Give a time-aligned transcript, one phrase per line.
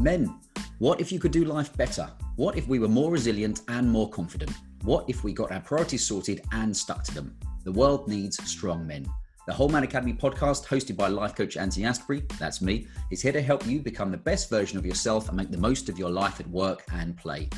[0.00, 0.34] Men,
[0.78, 2.10] what if you could do life better?
[2.36, 4.50] What if we were more resilient and more confident?
[4.80, 7.36] What if we got our priorities sorted and stuck to them?
[7.64, 9.06] The world needs strong men.
[9.46, 13.32] The Whole Man Academy podcast, hosted by life coach Anthony Asprey, that's me, is here
[13.32, 16.10] to help you become the best version of yourself and make the most of your
[16.10, 17.50] life at work and play.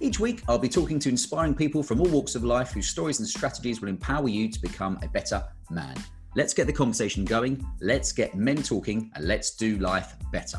[0.00, 3.18] Each week, I'll be talking to inspiring people from all walks of life whose stories
[3.18, 5.96] and strategies will empower you to become a better man.
[6.36, 10.58] Let's get the conversation going, let's get men talking, and let's do life better.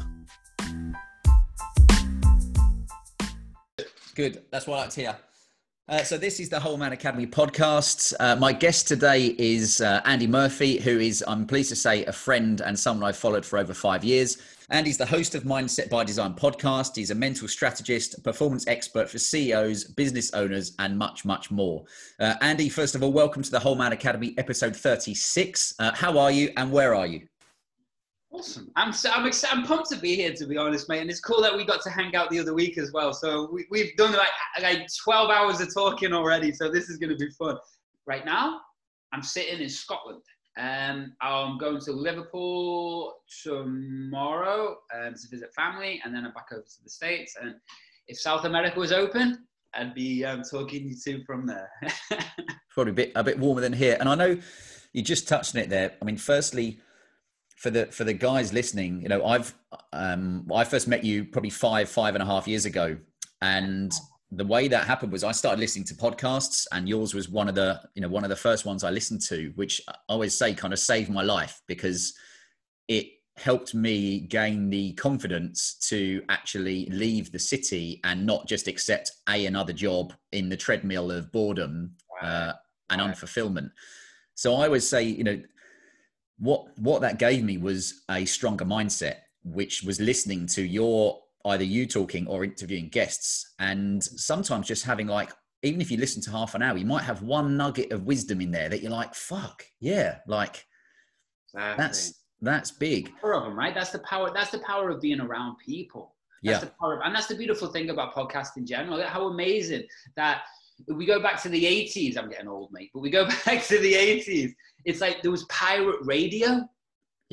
[4.15, 4.43] Good.
[4.51, 5.17] That's why I like hear.
[5.89, 8.13] Uh, so this is the Whole Man Academy podcast.
[8.19, 12.11] Uh, my guest today is uh, Andy Murphy, who is, I'm pleased to say, a
[12.11, 14.37] friend and someone I've followed for over five years.
[14.69, 16.95] Andy's the host of Mindset by Design podcast.
[16.95, 21.83] He's a mental strategist, performance expert for CEOs, business owners, and much, much more.
[22.19, 25.73] Uh, Andy, first of all, welcome to the Whole Man Academy, episode 36.
[25.79, 27.27] Uh, how are you, and where are you?
[28.33, 28.71] Awesome.
[28.75, 29.55] I'm so, I'm excited.
[29.55, 31.01] I'm pumped to be here, to be honest, mate.
[31.01, 33.13] And it's cool that we got to hang out the other week as well.
[33.13, 36.51] So we, we've done like like 12 hours of talking already.
[36.51, 37.57] So this is going to be fun.
[38.07, 38.61] Right now,
[39.13, 40.23] I'm sitting in Scotland.
[40.57, 46.61] Um, I'm going to Liverpool tomorrow um, to visit family, and then I'm back over
[46.61, 47.35] to the States.
[47.39, 47.53] And
[48.07, 49.45] if South America was open,
[49.75, 51.69] I'd be um, talking you to from there.
[52.71, 53.95] Probably a bit a bit warmer than here.
[53.99, 54.39] And I know
[54.91, 55.93] you just touched on it there.
[56.01, 56.79] I mean, firstly
[57.63, 59.55] for the for the guys listening, you know, I've
[59.93, 62.97] um, I first met you probably five five and a half years ago,
[63.41, 63.93] and
[64.31, 67.55] the way that happened was I started listening to podcasts, and yours was one of
[67.55, 70.53] the you know one of the first ones I listened to, which I always say
[70.53, 72.13] kind of saved my life because
[72.89, 73.07] it
[73.37, 79.45] helped me gain the confidence to actually leave the city and not just accept a
[79.45, 82.51] another job in the treadmill of boredom uh,
[82.89, 83.69] and unfulfillment.
[84.35, 85.41] So I always say, you know,
[86.43, 91.63] what what that gave me was a stronger mindset which was listening to your either
[91.63, 93.53] you talking or interviewing guests.
[93.59, 95.31] And sometimes just having like
[95.61, 98.41] even if you listen to half an hour you might have one nugget of wisdom
[98.41, 100.65] in there that you're like fuck yeah like
[101.53, 101.83] exactly.
[101.83, 103.09] that's that's big.
[103.21, 103.73] Power of them right?
[103.73, 106.15] That's the power that's the power of being around people.
[106.43, 106.65] That's yeah.
[106.65, 109.01] the power of, and that's the beautiful thing about podcast in general.
[109.03, 109.83] How amazing
[110.17, 110.41] that
[110.87, 113.79] we go back to the 80s i'm getting old mate but we go back to
[113.79, 114.53] the 80s
[114.85, 116.61] it's like there was pirate radio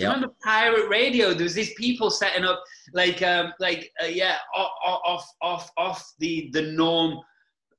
[0.00, 0.14] yeah.
[0.14, 1.34] Remember pirate radio?
[1.34, 2.62] There was these people setting up
[2.94, 4.70] like um, like uh, yeah off
[5.04, 7.18] off off off the the norm,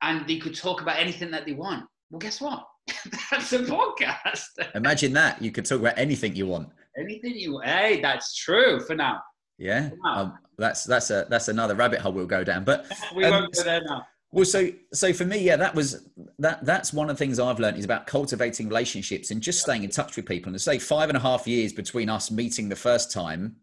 [0.04, 1.86] and they could talk about anything that they want.
[2.12, 2.68] Well, guess what?
[3.32, 4.50] that's a podcast.
[4.76, 6.70] Imagine that you could talk about anything you want.
[7.00, 9.22] Anything you hey, that's true for now.
[9.58, 10.16] Yeah, for now.
[10.20, 12.64] Um, that's that's a that's another rabbit hole we'll go down.
[12.64, 12.86] But
[13.16, 14.06] we um, won't go there now.
[14.34, 16.08] Well, so so for me, yeah, that was
[16.40, 16.66] that.
[16.66, 19.90] That's one of the things I've learned is about cultivating relationships and just staying in
[19.90, 20.50] touch with people.
[20.50, 23.58] And to say five and a half years between us meeting the first time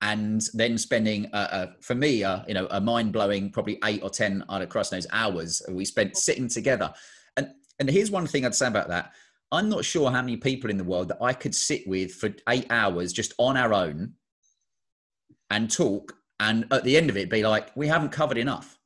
[0.00, 4.02] and then spending, uh, uh, for me, uh, you know, a mind blowing probably eight
[4.02, 6.94] or ten out of cross knows hours we spent sitting together.
[7.36, 9.12] And and here's one thing I'd say about that.
[9.52, 12.34] I'm not sure how many people in the world that I could sit with for
[12.48, 14.14] eight hours just on our own
[15.50, 18.78] and talk, and at the end of it, be like, we haven't covered enough.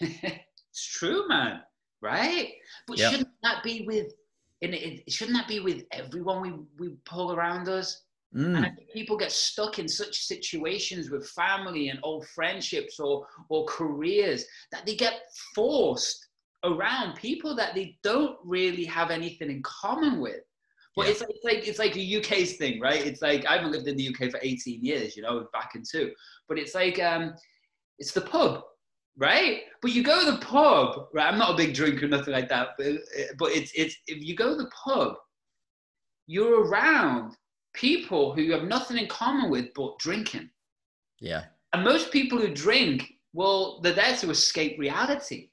[0.80, 1.60] It's true, man.
[2.00, 2.54] Right?
[2.86, 3.10] But yep.
[3.12, 4.14] shouldn't that be with
[4.62, 8.02] and it, shouldn't that be with everyone we, we pull around us?
[8.34, 8.56] Mm.
[8.56, 13.26] And I think people get stuck in such situations with family and old friendships or
[13.48, 15.20] or careers that they get
[15.54, 16.26] forced
[16.64, 20.40] around people that they don't really have anything in common with.
[20.96, 21.12] But yeah.
[21.12, 23.04] it's, like, it's like it's like a UK's thing, right?
[23.04, 25.82] It's like I haven't lived in the UK for 18 years, you know, back in
[25.82, 26.12] two.
[26.48, 27.34] But it's like um,
[27.98, 28.62] it's the pub
[29.16, 29.62] right?
[29.82, 31.32] But you go to the pub, right?
[31.32, 32.86] I'm not a big drinker, nothing like that, but
[33.38, 35.14] but it's it's if you go to the pub,
[36.26, 37.36] you're around
[37.74, 40.50] people who you have nothing in common with but drinking.
[41.20, 41.44] Yeah.
[41.72, 45.50] And most people who drink, well, they're there to escape reality,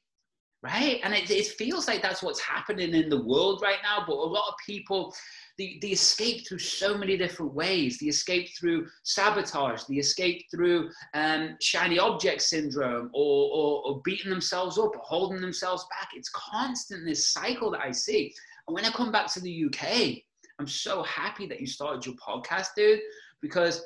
[0.63, 0.99] right?
[1.03, 4.03] And it, it feels like that's what's happening in the world right now.
[4.07, 5.13] But a lot of people,
[5.57, 7.99] the, the escape through so many different ways.
[7.99, 14.31] The escape through sabotage, the escape through um, shiny object syndrome, or, or, or beating
[14.31, 16.09] themselves up, or holding themselves back.
[16.15, 18.33] It's constant this cycle that I see.
[18.67, 20.23] And when I come back to the UK,
[20.59, 22.99] I'm so happy that you started your podcast, dude,
[23.41, 23.85] because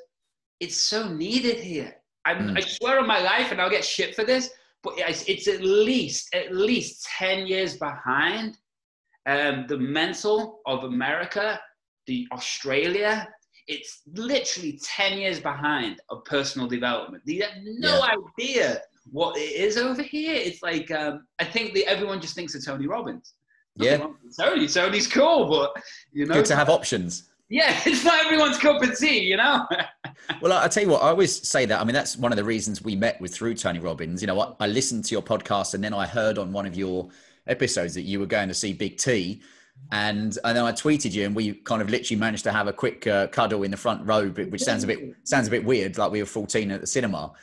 [0.62, 1.96] it's so needed here.
[2.28, 2.56] Mm.
[2.56, 4.52] i swear on my life, and I'll get shit for this,
[4.84, 8.58] but it's, it's at least at least 10 years behind
[9.26, 11.60] um, the mental of America,
[12.08, 13.28] the Australia,
[13.68, 17.24] it's literally 10 years behind of personal development.
[17.26, 18.16] They have no yeah.
[18.40, 18.82] idea
[19.12, 20.34] what it is over here.
[20.36, 23.34] It's like, um, I think that everyone just thinks of Tony Robbins.
[23.76, 24.08] yeah.
[24.40, 25.74] Tony, Tony's cool, but
[26.12, 26.34] you know.
[26.34, 27.31] Good to have options.
[27.52, 29.68] Yeah, it's not everyone's cup of tea, you know.
[30.42, 31.80] well, I, I tell you what, I always say that.
[31.80, 34.22] I mean, that's one of the reasons we met with through Tony Robbins.
[34.22, 36.76] You know, I, I listened to your podcast, and then I heard on one of
[36.76, 37.10] your
[37.48, 39.42] episodes that you were going to see Big T.
[39.92, 42.74] And, and then I tweeted you, and we kind of literally managed to have a
[42.74, 45.98] quick uh, cuddle in the front row, which sounds a bit sounds a bit weird,
[45.98, 47.34] like we were fourteen at the cinema.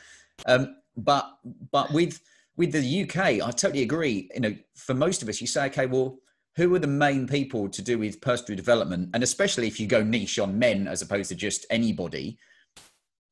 [0.47, 1.37] Um, but
[1.71, 2.19] but with
[2.55, 4.29] with the UK, I totally agree.
[4.33, 6.17] You know, for most of us, you say, okay, well,
[6.59, 9.09] who are the main people to do with personal development?
[9.13, 12.37] And especially if you go niche on men as opposed to just anybody,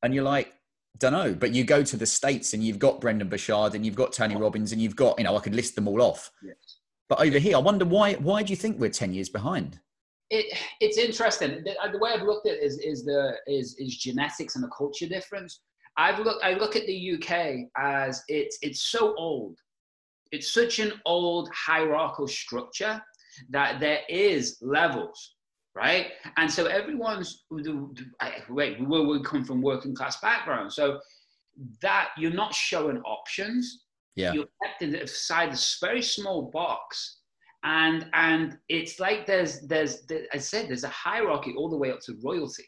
[0.02, 0.54] and you're like,
[0.96, 3.94] don't know, but you go to the States and you've got Brendon Burchard and you've
[3.94, 6.30] got Tony Robbins and you've got, you know, I could list them all off.
[6.42, 6.56] Yes.
[7.10, 9.78] But over here, I wonder why, why do you think we're 10 years behind?
[10.30, 11.62] It, it's interesting.
[11.64, 14.64] The, uh, the way I've looked at it is, is the, is, is genetics and
[14.64, 15.60] the culture difference.
[15.98, 19.58] I've looked, I look at the UK as it's, it's so old.
[20.32, 23.02] It's such an old hierarchical structure
[23.50, 25.34] that there is levels,
[25.74, 26.08] right?
[26.36, 30.72] And so everyone's, wait, we will come from working class background.
[30.72, 31.00] So
[31.82, 33.84] that you're not showing options.
[34.16, 34.32] Yeah.
[34.32, 37.18] You're kept inside this very small box.
[37.64, 41.90] And, and it's like there's, there's, there, I said, there's a hierarchy all the way
[41.90, 42.64] up to royalty.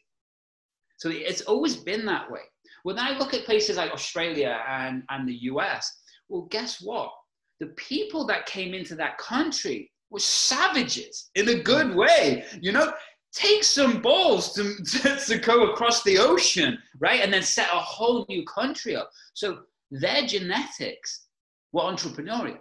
[0.99, 2.41] So it's always been that way.
[2.83, 5.91] When I look at places like Australia and, and the US,
[6.29, 7.11] well, guess what?
[7.59, 11.95] The people that came into that country were savages in a good mm.
[11.95, 12.45] way.
[12.61, 12.93] You know,
[13.33, 17.21] take some balls to, to, to, go across the ocean, right?
[17.21, 19.11] And then set a whole new country up.
[19.35, 19.61] So
[19.91, 21.27] their genetics
[21.73, 22.59] were entrepreneurial.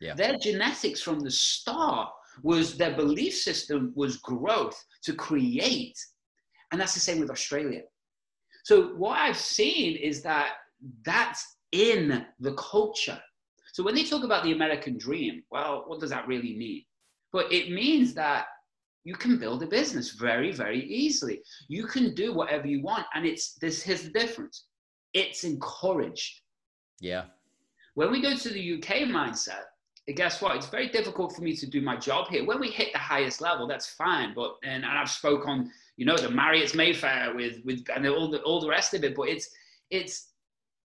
[0.00, 0.14] Yeah.
[0.14, 2.10] Their genetics from the start
[2.42, 5.98] was their belief system was growth to create.
[6.72, 7.82] And that's the same with Australia.
[8.64, 10.54] So what I've seen is that
[11.04, 13.20] that's in the culture.
[13.74, 16.84] So when they talk about the American dream, well, what does that really mean?
[17.32, 18.46] But it means that
[19.02, 21.42] you can build a business very, very easily.
[21.66, 23.04] You can do whatever you want.
[23.14, 24.66] And it's this here's the difference.
[25.12, 26.40] It's encouraged.
[27.00, 27.24] Yeah.
[27.94, 29.64] When we go to the UK mindset,
[30.14, 30.54] guess what?
[30.54, 32.46] It's very difficult for me to do my job here.
[32.46, 34.34] When we hit the highest level, that's fine.
[34.36, 38.30] But and, and I've spoke on you know, the Marriott's Mayfair with with and all
[38.30, 39.16] the all the rest of it.
[39.16, 39.48] But it's
[39.90, 40.28] it's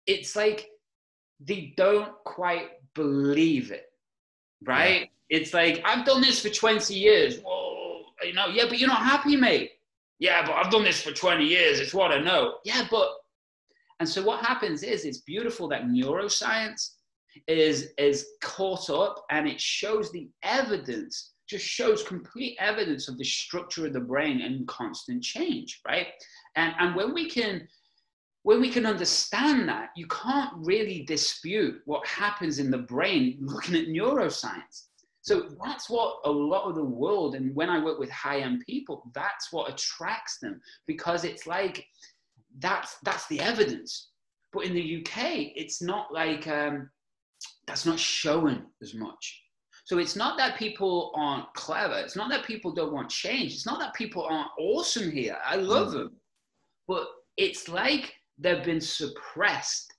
[0.07, 0.69] it's like
[1.39, 3.91] they don't quite believe it,
[4.63, 5.01] right?
[5.01, 5.38] Yeah.
[5.38, 7.39] It's like I've done this for 20 years.
[7.39, 9.71] Whoa, you know, yeah, but you're not happy, mate.
[10.19, 11.80] Yeah, but I've done this for 20 years.
[11.80, 12.56] It's what I know.
[12.65, 13.09] Yeah, but
[14.00, 16.95] and so what happens is it's beautiful that neuroscience
[17.47, 23.24] is is caught up and it shows the evidence just shows complete evidence of the
[23.24, 26.07] structure of the brain and constant change, right?
[26.56, 27.68] And, and when we can
[28.44, 33.75] when we can understand that, you can't really dispute what happens in the brain looking
[33.75, 34.86] at neuroscience.
[35.21, 38.63] So that's what a lot of the world, and when I work with high end
[38.65, 41.86] people, that's what attracts them because it's like
[42.59, 44.12] that's that's the evidence.
[44.53, 46.89] But in the UK, it's not like um,
[47.68, 49.44] that's not shown as much.
[49.83, 51.95] So it's not that people aren't clever.
[51.95, 53.53] It's not that people don't want change.
[53.53, 55.38] It's not that people aren't awesome here.
[55.45, 55.94] I love mm.
[55.94, 56.12] them.
[56.88, 57.07] But
[57.38, 59.94] it's like they've been suppressed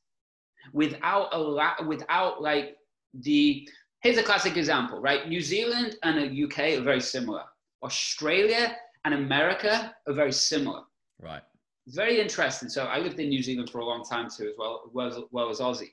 [0.73, 2.77] without a lot, without like
[3.15, 3.69] the,
[4.03, 5.29] here's a classic example, right?
[5.29, 7.43] New Zealand and the UK are very similar.
[7.83, 10.83] Australia and America are very similar.
[11.21, 11.43] Right.
[11.89, 12.69] Very interesting.
[12.69, 15.19] So I lived in New Zealand for a long time too, as well, well as,
[15.31, 15.93] well as Aussie.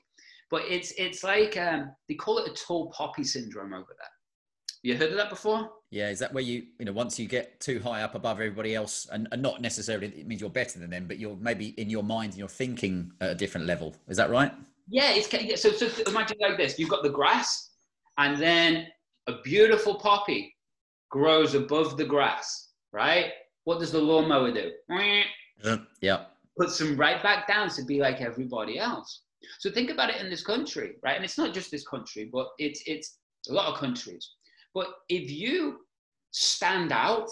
[0.50, 4.08] But it's it's like um, they call it a tall poppy syndrome over there.
[4.82, 5.70] You heard of that before?
[5.90, 8.74] Yeah, is that where you you know once you get too high up above everybody
[8.74, 11.90] else, and, and not necessarily it means you're better than them, but you're maybe in
[11.90, 13.94] your mind and you're thinking at a different level.
[14.08, 14.52] Is that right?
[14.88, 17.70] Yeah, it's so so imagine like this: you've got the grass,
[18.18, 18.86] and then
[19.26, 20.54] a beautiful poppy
[21.10, 23.32] grows above the grass, right?
[23.64, 24.72] What does the lawnmower do?
[26.00, 26.26] Yeah.
[26.56, 29.22] Puts them right back down to be like everybody else.
[29.58, 31.16] So think about it in this country, right?
[31.16, 33.18] And it's not just this country, but it's it's
[33.48, 34.34] a lot of countries.
[34.74, 35.80] But if you
[36.30, 37.30] stand out,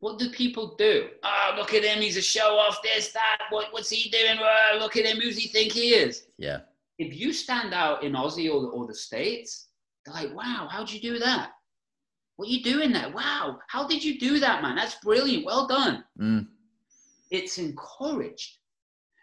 [0.00, 1.08] what do people do?
[1.22, 4.38] Oh, look at him, he's a show off, this, that, what, what's he doing?
[4.40, 6.26] Oh, look at him, who's he think he is?
[6.38, 6.60] Yeah.
[6.98, 9.68] If you stand out in Aussie or the, or the States,
[10.04, 11.52] they're like, wow, how'd you do that?
[12.36, 13.10] What are you doing there?
[13.10, 14.76] Wow, how did you do that, man?
[14.76, 15.44] That's brilliant.
[15.44, 16.04] Well done.
[16.18, 16.46] Mm.
[17.30, 18.56] It's encouraged.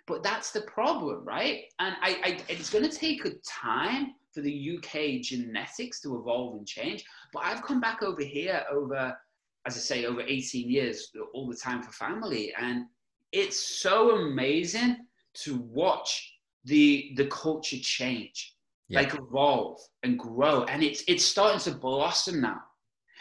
[0.05, 1.63] But that's the problem, right?
[1.79, 6.57] And I, I it's going to take a time for the UK genetics to evolve
[6.57, 7.03] and change.
[7.33, 9.17] But I've come back over here over,
[9.65, 12.53] as I say, over 18 years, all the time for family.
[12.55, 12.85] And
[13.31, 14.97] it's so amazing
[15.45, 16.33] to watch
[16.65, 18.53] the the culture change,
[18.89, 18.99] yeah.
[18.99, 20.65] like evolve and grow.
[20.65, 22.61] And it's it's starting to blossom now.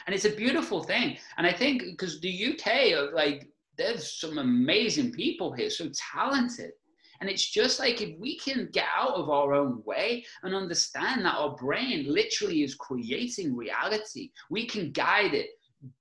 [0.06, 1.16] And it's a beautiful thing.
[1.38, 6.72] And I think because the UK, like, there's some amazing people here, so talented.
[7.20, 11.24] And it's just like if we can get out of our own way and understand
[11.24, 15.48] that our brain literally is creating reality, we can guide it,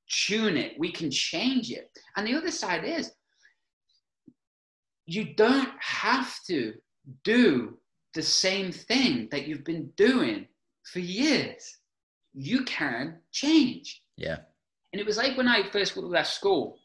[0.09, 1.89] tune it, we can change it.
[2.15, 3.11] And the other side is
[5.05, 6.73] you don't have to
[7.23, 7.77] do
[8.13, 10.47] the same thing that you've been doing
[10.83, 11.77] for years.
[12.33, 14.01] You can change.
[14.17, 14.37] Yeah.
[14.93, 16.77] And it was like when I first left school,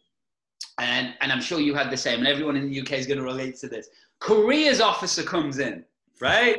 [0.78, 3.18] and, and I'm sure you had the same, and everyone in the UK is going
[3.18, 3.88] to relate to this.
[4.18, 5.84] Careers officer comes in,
[6.20, 6.56] right?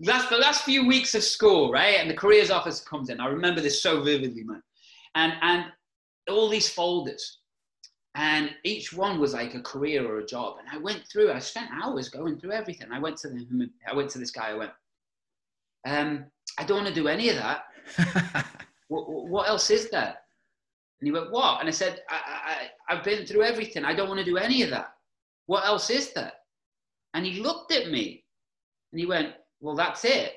[0.00, 1.96] That's the last few weeks of school, right?
[1.98, 3.20] And the careers officer comes in.
[3.20, 4.62] I remember this so vividly, man.
[5.14, 5.64] And, and
[6.28, 7.38] all these folders,
[8.14, 10.56] and each one was like a career or a job.
[10.58, 12.88] And I went through, I spent hours going through everything.
[12.92, 14.72] I went to the, I went to this guy, I went,
[15.86, 16.24] um,
[16.58, 17.64] I don't want to do any of that.
[18.88, 20.16] what, what, else is there?
[21.00, 21.60] And he went, what?
[21.60, 23.84] And I said, I, I, I've been through everything.
[23.84, 24.94] I don't want to do any of that.
[25.46, 26.32] What else is there?
[27.14, 28.24] And he looked at me
[28.92, 30.34] and he went, well, that's it.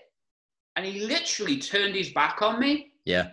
[0.75, 2.93] And he literally turned his back on me.
[3.05, 3.29] Yeah.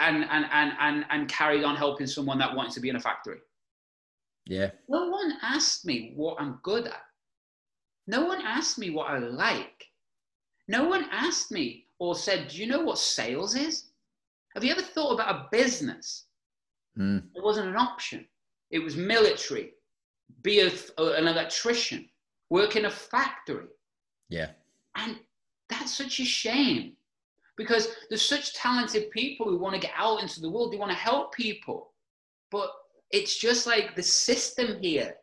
[0.00, 3.00] And, and, and, and, and carried on helping someone that wanted to be in a
[3.00, 3.38] factory.
[4.46, 4.70] Yeah.
[4.88, 7.02] No one asked me what I'm good at.
[8.06, 9.84] No one asked me what I like.
[10.68, 13.86] No one asked me or said, Do you know what sales is?
[14.54, 16.24] Have you ever thought about a business?
[16.96, 17.24] Mm.
[17.34, 18.26] It wasn't an option.
[18.70, 19.74] It was military,
[20.42, 22.08] be a, an electrician,
[22.50, 23.68] work in a factory.
[24.28, 24.50] Yeah.
[24.94, 25.18] And
[25.68, 26.94] that's such a shame
[27.56, 30.92] because there's such talented people who want to get out into the world, they want
[30.92, 31.92] to help people.
[32.50, 32.70] But
[33.10, 35.14] it's just like the system here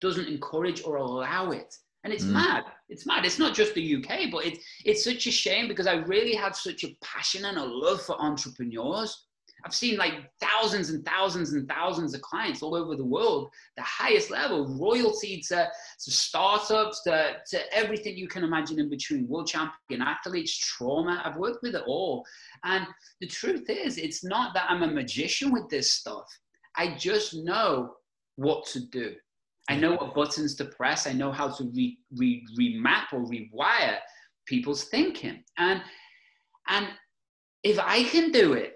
[0.00, 1.76] doesn't encourage or allow it.
[2.04, 2.32] And it's mm.
[2.32, 2.64] mad.
[2.88, 3.24] It's mad.
[3.24, 6.56] It's not just the UK, but it's it's such a shame because I really have
[6.56, 9.26] such a passion and a love for entrepreneurs.
[9.64, 13.82] I've seen like thousands and thousands and thousands of clients all over the world, the
[13.82, 15.68] highest level, royalty to,
[16.04, 21.22] to startups, to, to everything you can imagine in between, world champion athletes, trauma.
[21.24, 22.24] I've worked with it all.
[22.64, 22.86] And
[23.20, 26.26] the truth is, it's not that I'm a magician with this stuff.
[26.76, 27.94] I just know
[28.36, 29.14] what to do.
[29.68, 31.06] I know what buttons to press.
[31.06, 33.98] I know how to re, re, remap or rewire
[34.46, 35.44] people's thinking.
[35.56, 35.80] And,
[36.68, 36.88] and
[37.62, 38.71] if I can do it,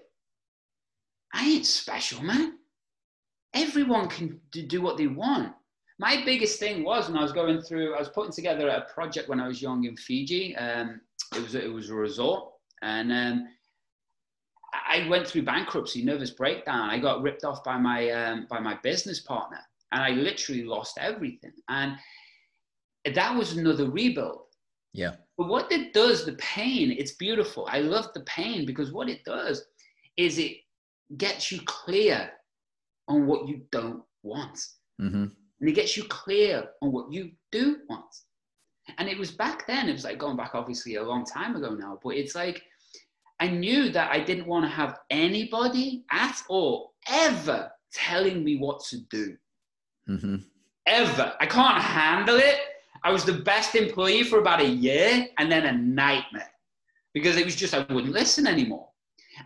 [1.33, 2.57] I ain't special, man.
[3.53, 5.53] Everyone can do what they want.
[5.99, 9.29] My biggest thing was when I was going through, I was putting together a project
[9.29, 10.55] when I was young in Fiji.
[10.55, 11.01] Um,
[11.35, 13.47] it was it was a resort, and um,
[14.73, 16.89] I went through bankruptcy, nervous breakdown.
[16.89, 19.59] I got ripped off by my um, by my business partner,
[19.91, 21.53] and I literally lost everything.
[21.67, 21.97] And
[23.15, 24.43] that was another rebuild.
[24.93, 25.15] Yeah.
[25.37, 27.67] But what it does, the pain, it's beautiful.
[27.69, 29.65] I love the pain because what it does
[30.17, 30.57] is it
[31.15, 32.29] gets you clear
[33.07, 34.59] on what you don't want.
[35.01, 35.25] Mm-hmm.
[35.59, 38.13] And it gets you clear on what you do want.
[38.97, 41.73] And it was back then, it was like going back obviously a long time ago
[41.73, 42.61] now, but it's like
[43.39, 48.83] I knew that I didn't want to have anybody at all ever telling me what
[48.85, 49.37] to do.
[50.09, 50.37] Mm-hmm.
[50.85, 51.33] Ever.
[51.39, 52.59] I can't handle it.
[53.03, 56.49] I was the best employee for about a year and then a nightmare
[57.13, 58.89] because it was just I wouldn't listen anymore.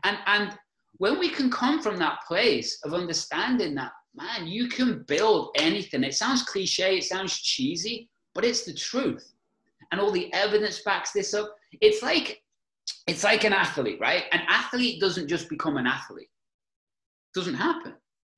[0.04, 0.58] And and
[1.02, 6.04] when we can come from that place of understanding that, man, you can build anything.
[6.04, 9.34] It sounds cliche, it sounds cheesy, but it's the truth.
[9.92, 11.56] And all the evidence backs this up.
[11.82, 12.44] It's like
[13.08, 14.26] it's like an athlete, right?
[14.32, 16.30] An athlete doesn't just become an athlete.
[16.30, 17.96] It doesn't happen.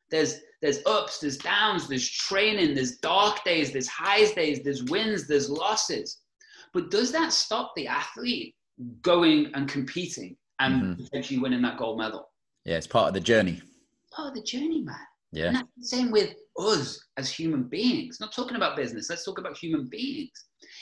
[0.09, 5.27] There's there's ups, there's downs, there's training, there's dark days, there's highs days, there's wins,
[5.27, 6.21] there's losses.
[6.73, 8.55] But does that stop the athlete
[9.01, 11.03] going and competing and mm-hmm.
[11.03, 12.29] potentially winning that gold medal?
[12.65, 13.61] Yeah, it's part of the journey.
[14.11, 14.95] Part of the journey, man.
[15.31, 15.47] Yeah.
[15.47, 18.19] And that's the same with us as human beings.
[18.19, 20.31] Not talking about business, let's talk about human beings.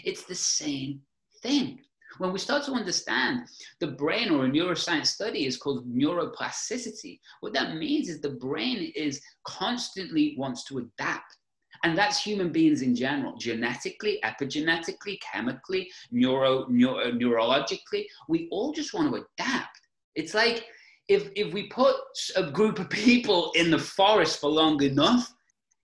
[0.04, 1.02] It's the same
[1.42, 1.80] thing.
[2.18, 3.48] When we start to understand
[3.80, 8.92] the brain or a neuroscience study is called neuroplasticity, what that means is the brain
[8.96, 11.38] is constantly wants to adapt.
[11.84, 18.06] And that's human beings in general, genetically, epigenetically, chemically, neuro, neuro, uh, neurologically.
[18.28, 19.80] We all just want to adapt.
[20.14, 20.66] It's like
[21.12, 21.96] if, if we put
[22.38, 25.34] a group of people in the forest for long enough,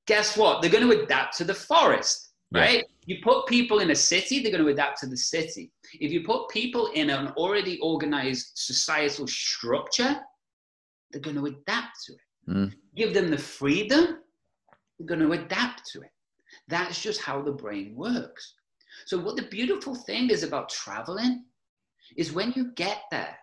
[0.06, 0.62] guess what?
[0.62, 2.86] They're going to adapt to the forest, right?
[3.06, 5.72] You put people in a city, they're going to adapt to the city.
[5.94, 10.18] If you put people in an already organized societal structure,
[11.12, 12.52] they're going to adapt to it.
[12.52, 12.74] Mm.
[12.96, 14.20] Give them the freedom,
[14.98, 16.12] they're going to adapt to it.
[16.70, 18.54] That's just how the brain works.
[19.06, 21.46] So, what the beautiful thing is about traveling
[22.16, 23.38] is when you get there,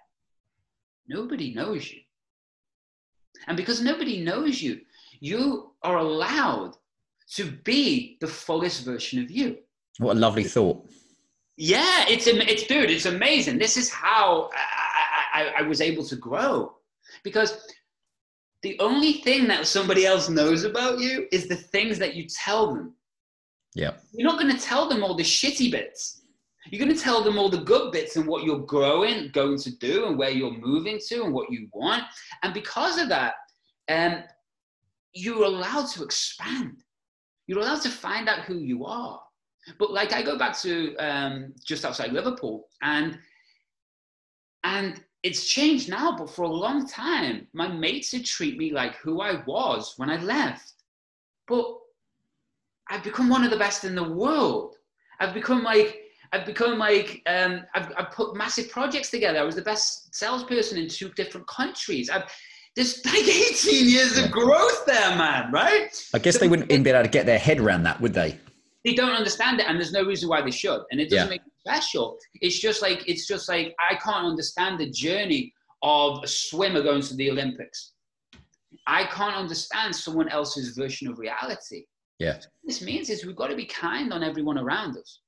[1.08, 2.00] nobody knows you.
[3.46, 4.80] And because nobody knows you,
[5.20, 6.76] you are allowed
[7.32, 9.58] to be the fullest version of you.
[9.98, 10.86] What a lovely thought.
[11.56, 13.58] Yeah, it's it's dude, it's amazing.
[13.58, 16.74] This is how I, I, I was able to grow
[17.22, 17.66] because
[18.62, 22.74] the only thing that somebody else knows about you is the things that you tell
[22.74, 22.94] them.
[23.74, 23.92] Yeah.
[24.12, 26.22] You're not going to tell them all the shitty bits.
[26.70, 29.70] You're going to tell them all the good bits and what you're growing, going to
[29.76, 32.04] do, and where you're moving to, and what you want.
[32.42, 33.34] And because of that,
[33.88, 34.22] um,
[35.12, 36.82] you're allowed to expand.
[37.46, 39.20] You're allowed to find out who you are.
[39.78, 43.18] But like I go back to um, just outside Liverpool, and
[44.64, 48.96] and it's changed now, but for a long time, my mates would treat me like
[48.96, 50.72] who I was when I left.
[51.48, 51.64] But
[52.90, 54.76] I've become one of the best in the world.
[55.20, 59.38] I've become like, I've become like, um, I've, I've put massive projects together.
[59.38, 62.10] I was the best salesperson in two different countries.
[62.10, 62.24] I've,
[62.74, 65.90] there's like 18 years of growth there, man, right?
[66.12, 68.14] I guess so they wouldn't even be able to get their head around that, would
[68.14, 68.38] they?
[68.84, 70.82] They don't understand it, and there's no reason why they should.
[70.90, 71.30] And it doesn't yeah.
[71.30, 72.18] make it special.
[72.42, 77.00] It's just like it's just like I can't understand the journey of a swimmer going
[77.00, 77.92] to the Olympics.
[78.86, 81.84] I can't understand someone else's version of reality.
[82.18, 82.40] Yeah.
[82.64, 85.20] This means is we've got to be kind on everyone around us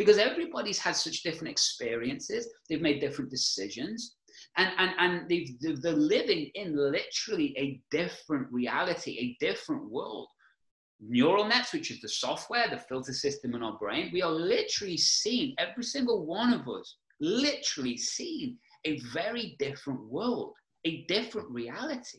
[0.00, 2.48] because everybody's had such different experiences.
[2.68, 4.16] They've made different decisions.
[4.56, 10.28] And, and, and they've, they're living in literally a different reality, a different world
[11.00, 14.96] neural nets, which is the software, the filter system in our brain, we are literally
[14.96, 20.54] seeing, every single one of us, literally seeing a very different world,
[20.84, 22.18] a different reality.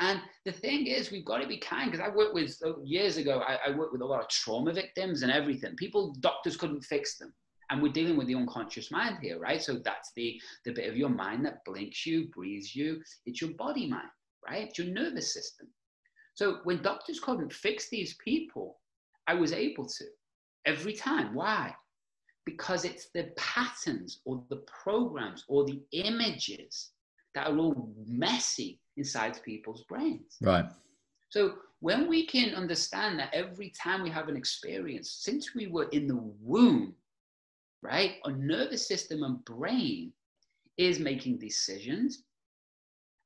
[0.00, 3.42] And the thing is, we've got to be kind because I worked with, years ago,
[3.46, 5.76] I, I worked with a lot of trauma victims and everything.
[5.76, 7.32] People, doctors couldn't fix them.
[7.70, 9.62] And we're dealing with the unconscious mind here, right?
[9.62, 13.00] So that's the, the bit of your mind that blinks you, breathes you.
[13.26, 14.08] It's your body mind,
[14.46, 14.68] right?
[14.68, 15.68] It's your nervous system.
[16.34, 18.80] So when doctors couldn't fix these people,
[19.26, 20.04] I was able to
[20.66, 21.34] every time.
[21.34, 21.74] Why?
[22.44, 26.90] Because it's the patterns or the programs or the images
[27.34, 30.36] that are all messy inside people's brains.
[30.40, 30.66] Right.
[31.30, 35.88] So when we can understand that every time we have an experience, since we were
[35.90, 36.94] in the womb,
[37.82, 40.12] right, our nervous system and brain
[40.76, 42.22] is making decisions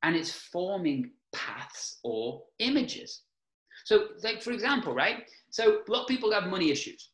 [0.03, 3.23] and it's forming paths or images.
[3.85, 5.25] So, like for example, right?
[5.51, 7.11] So, a lot of people have money issues.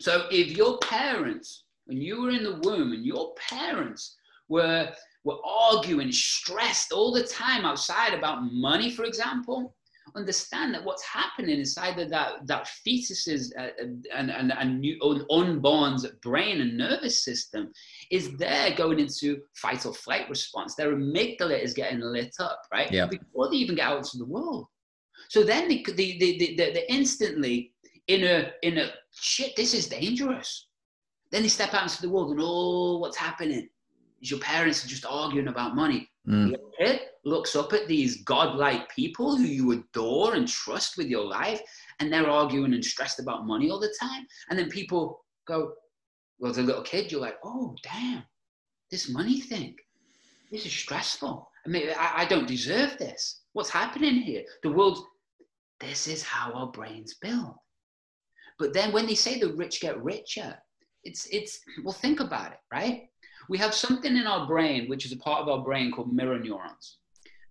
[0.00, 4.16] So, if your parents, when you were in the womb, and your parents
[4.48, 4.92] were
[5.24, 9.74] were arguing, stressed all the time outside about money, for example,
[10.16, 14.98] understand that what's happening inside of that that fetus's uh, and, and, and new,
[15.30, 17.70] unborn's brain and nervous system
[18.10, 20.74] is there going into fight or flight response.
[20.74, 22.90] Their amygdala is getting lit up, right?
[22.90, 23.06] Yeah.
[23.06, 24.66] Before they even get out into the world.
[25.28, 27.72] So then they, they, they, they, they instantly
[28.08, 29.54] in a in a shit.
[29.56, 30.66] This is dangerous.
[31.30, 33.68] Then they step out into the world and oh, what's happening?
[34.20, 36.08] Is your parents are just arguing about money.
[36.28, 36.54] Mm.
[36.78, 41.60] kid looks up at these godlike people who you adore and trust with your life,
[41.98, 44.26] and they're arguing and stressed about money all the time.
[44.48, 45.72] And then people go,
[46.38, 48.22] well, as a little kid, you're like, oh, damn,
[48.90, 49.76] this money thing,
[50.50, 51.48] this is stressful.
[51.66, 53.42] I mean, I, I don't deserve this.
[53.52, 54.42] What's happening here?
[54.62, 54.98] The world,
[55.80, 57.54] this is how our brains build.
[58.58, 60.56] But then when they say the rich get richer,
[61.04, 63.09] it's, it's, well, think about it, right?
[63.50, 66.38] We have something in our brain, which is a part of our brain called mirror
[66.38, 66.98] neurons.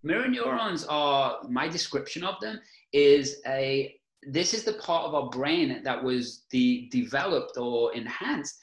[0.01, 2.57] Mirror neurons are, my description of them
[2.93, 8.57] is a, this is the part of our brain that was the developed or enhanced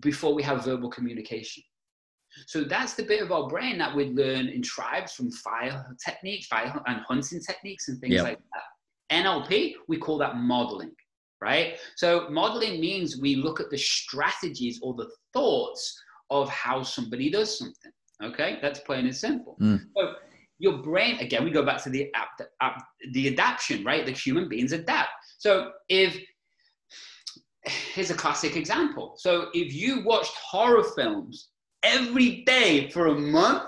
[0.00, 1.62] before we have verbal communication.
[2.46, 6.46] So that's the bit of our brain that we learn in tribes from fire techniques,
[6.46, 8.24] fire and hunting techniques and things yep.
[8.24, 9.24] like that.
[9.24, 10.92] NLP, we call that modeling,
[11.40, 11.78] right?
[11.96, 15.98] So modeling means we look at the strategies or the thoughts
[16.32, 17.92] of how somebody does something.
[18.22, 19.56] Okay, that's plain and simple.
[19.60, 19.80] Mm.
[19.96, 20.14] So
[20.58, 22.10] your brain, again, we go back to the
[23.12, 24.06] the adaptation, right?
[24.06, 25.10] The human beings adapt.
[25.38, 26.18] So if
[27.64, 29.14] here's a classic example.
[29.16, 31.48] So if you watched horror films
[31.82, 33.64] every day for a month,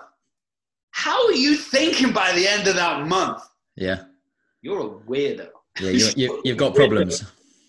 [0.90, 3.42] how are you thinking by the end of that month?
[3.77, 4.05] Yeah,
[4.62, 5.48] you're a weirdo.
[5.81, 7.24] Yeah, you have got problems.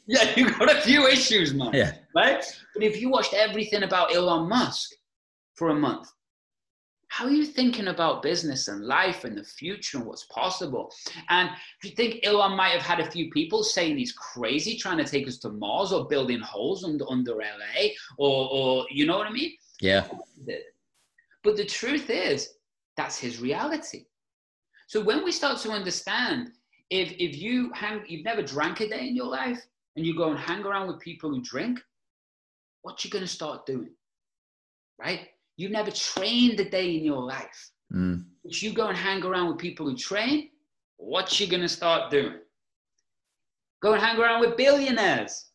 [0.08, 1.74] Yeah, you've got a few issues, man.
[1.74, 1.94] Yeah.
[2.16, 2.44] Right?
[2.74, 4.92] But if you watched everything about Elon Musk
[5.56, 6.10] for a month,
[7.10, 10.92] how are you thinking about business and life and the future and what's possible?
[11.30, 14.98] And if you think Elon might have had a few people saying he's crazy trying
[14.98, 19.18] to take us to Mars or building holes under, under LA or, or, you know
[19.18, 19.54] what I mean?
[19.80, 20.08] Yeah.
[21.44, 22.56] But the truth is,
[22.98, 24.06] that's his reality.
[24.88, 26.52] So when we start to understand,
[26.90, 29.60] if if you hang, you've never drank a day in your life,
[29.96, 31.80] and you go and hang around with people who drink,
[32.86, 33.90] what you going to start doing?
[35.00, 35.30] Right?
[35.58, 37.72] You've never trained a day in your life.
[37.92, 38.26] Mm.
[38.44, 40.50] But you go and hang around with people who train,
[40.98, 42.38] what you going to start doing?
[43.82, 45.48] Go and hang around with billionaires.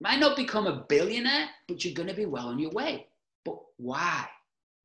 [0.00, 3.08] Might not become a billionaire, but you're going to be well on your way.
[3.44, 4.26] But why?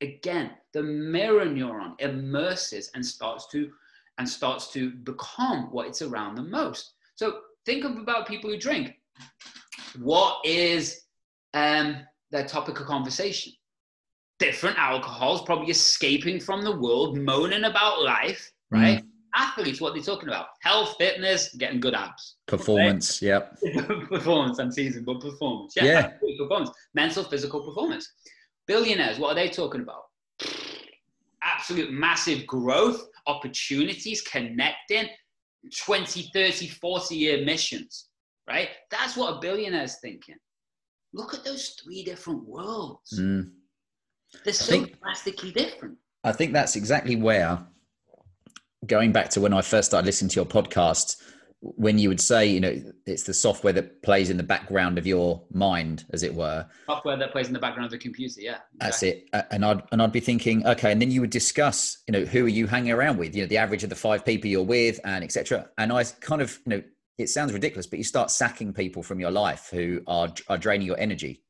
[0.02, 3.72] Again, the mirror neuron immerses and starts to
[4.18, 6.96] and starts to become what it's around the most.
[7.15, 8.96] So think of about people who drink.
[9.98, 11.06] What is
[11.53, 11.97] um,
[12.31, 13.53] their topic of conversation?
[14.39, 18.99] Different alcohols, probably escaping from the world, moaning about life, right?
[18.99, 19.05] Mm.
[19.35, 20.47] Athletes, what are they're talking about?
[20.62, 22.38] Health, fitness, getting good abs.
[22.47, 23.43] Performance, right?
[23.63, 23.81] yeah.
[24.09, 25.73] performance, I'm teasing, but performance.
[25.75, 26.12] Yeah, yeah.
[26.38, 26.71] Performance.
[26.93, 28.12] Mental, physical performance.
[28.65, 30.03] Billionaires, what are they talking about?
[31.43, 35.07] Absolute massive growth, opportunities, connecting,
[35.85, 38.09] 20, 30, 40 year missions,
[38.47, 38.69] right?
[38.91, 40.35] That's what a billionaire is thinking.
[41.13, 43.19] Look at those three different worlds.
[43.19, 43.52] Mm.
[44.43, 45.98] They're so think, drastically different.
[46.24, 47.60] I think that's exactly where,
[48.86, 51.17] going back to when I first started listening to your podcast,
[51.62, 55.06] when you would say, you know, it's the software that plays in the background of
[55.06, 56.65] your mind, as it were.
[56.86, 58.60] Software that plays in the background of the computer, yeah.
[58.76, 58.80] Exactly.
[58.80, 59.30] That's it.
[59.52, 62.45] And I'd and I'd be thinking, okay, and then you would discuss, you know, who
[62.45, 63.36] are you hanging around with?
[63.36, 65.69] You know, the average of the five people you're with, and etc.
[65.78, 66.84] And I kind of, you know,
[67.19, 70.88] it sounds ridiculous, but you start sacking people from your life who are are draining
[70.88, 71.43] your energy.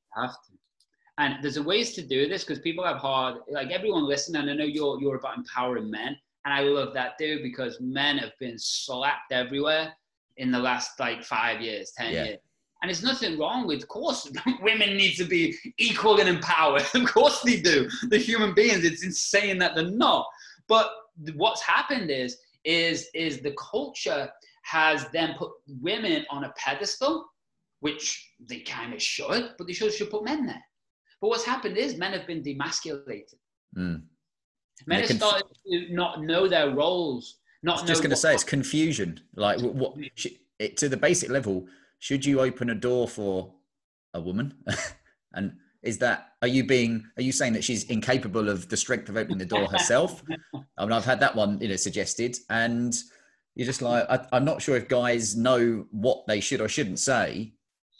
[1.20, 4.42] And there's a ways to do this because people have hard, like everyone listening.
[4.42, 8.18] And I know you're you're about empowering men, and I love that too because men
[8.18, 9.94] have been slapped everywhere
[10.38, 12.24] in the last like five years, ten yeah.
[12.26, 12.40] years.
[12.82, 16.86] And there's nothing wrong with, of course, women need to be equal and empowered.
[16.96, 17.90] of course they do.
[18.08, 20.26] The human beings, it's insane that they're not.
[20.70, 20.90] But
[21.36, 24.30] what's happened is, is, is the culture
[24.70, 25.52] has then put
[25.82, 27.26] women on a pedestal,
[27.80, 30.64] which they kind of should, but they should, should put men there.
[31.22, 33.36] But what's happened is men have been demasculated.
[33.78, 34.04] Mm.
[34.88, 39.20] Men have started to not know their roles not just going to say it's confusion.
[39.36, 39.98] Like what
[40.60, 41.68] it, to the basic level,
[42.00, 43.54] should you open a door for
[44.14, 44.54] a woman?
[45.34, 45.54] and
[45.84, 49.18] is that are you being are you saying that she's incapable of the strength of
[49.18, 50.24] opening the door herself?
[50.78, 52.96] I mean, I've had that one you know suggested, and
[53.60, 57.00] you're just like I, am not sure if guys know what they should or shouldn't
[57.00, 57.54] say.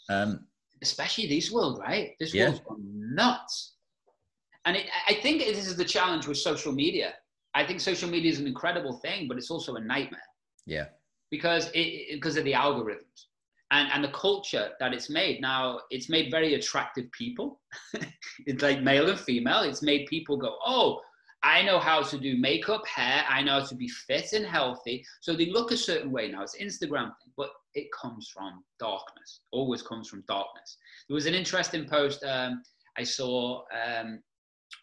[0.08, 0.46] Um,
[0.82, 2.12] Especially this world, right?
[2.18, 2.48] This yeah.
[2.48, 3.74] world's nuts.
[4.64, 7.14] And it, I think this is the challenge with social media
[7.54, 10.20] I think social media is an incredible thing, but it's also a nightmare.
[10.66, 10.86] Yeah.
[11.30, 13.26] Because it because of the algorithms
[13.70, 15.40] and and the culture that it's made.
[15.40, 17.60] Now it's made very attractive people.
[18.46, 19.62] it's like male and female.
[19.62, 21.00] It's made people go, oh,
[21.42, 23.24] I know how to do makeup, hair.
[23.28, 25.04] I know how to be fit and healthy.
[25.20, 26.42] So they look a certain way now.
[26.42, 29.40] It's Instagram thing, but it comes from darkness.
[29.50, 30.76] Always comes from darkness.
[31.08, 32.62] There was an interesting post um,
[32.98, 34.20] I saw um,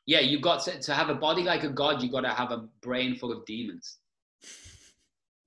[0.06, 2.52] yeah, you've got to, to have a body like a god, you've got to have
[2.52, 3.98] a brain full of demons.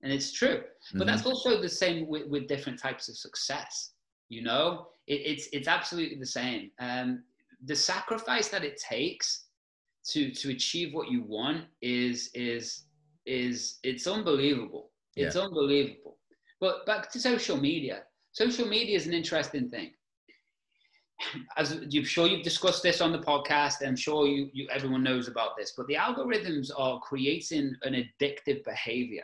[0.03, 0.61] And it's true.
[0.93, 1.07] But mm-hmm.
[1.07, 3.91] that's also the same with, with different types of success.
[4.29, 6.71] You know, it, it's, it's absolutely the same.
[6.79, 7.23] Um,
[7.65, 9.45] the sacrifice that it takes
[10.09, 12.83] to, to achieve what you want is, is,
[13.25, 14.91] is it's unbelievable.
[15.15, 15.43] It's yeah.
[15.43, 16.17] unbelievable.
[16.59, 18.03] But back to social media.
[18.33, 19.91] Social media is an interesting thing
[21.57, 25.27] as you're sure you've discussed this on the podcast, I'm sure you, you everyone knows
[25.27, 29.23] about this, but the algorithms are creating an addictive behavior.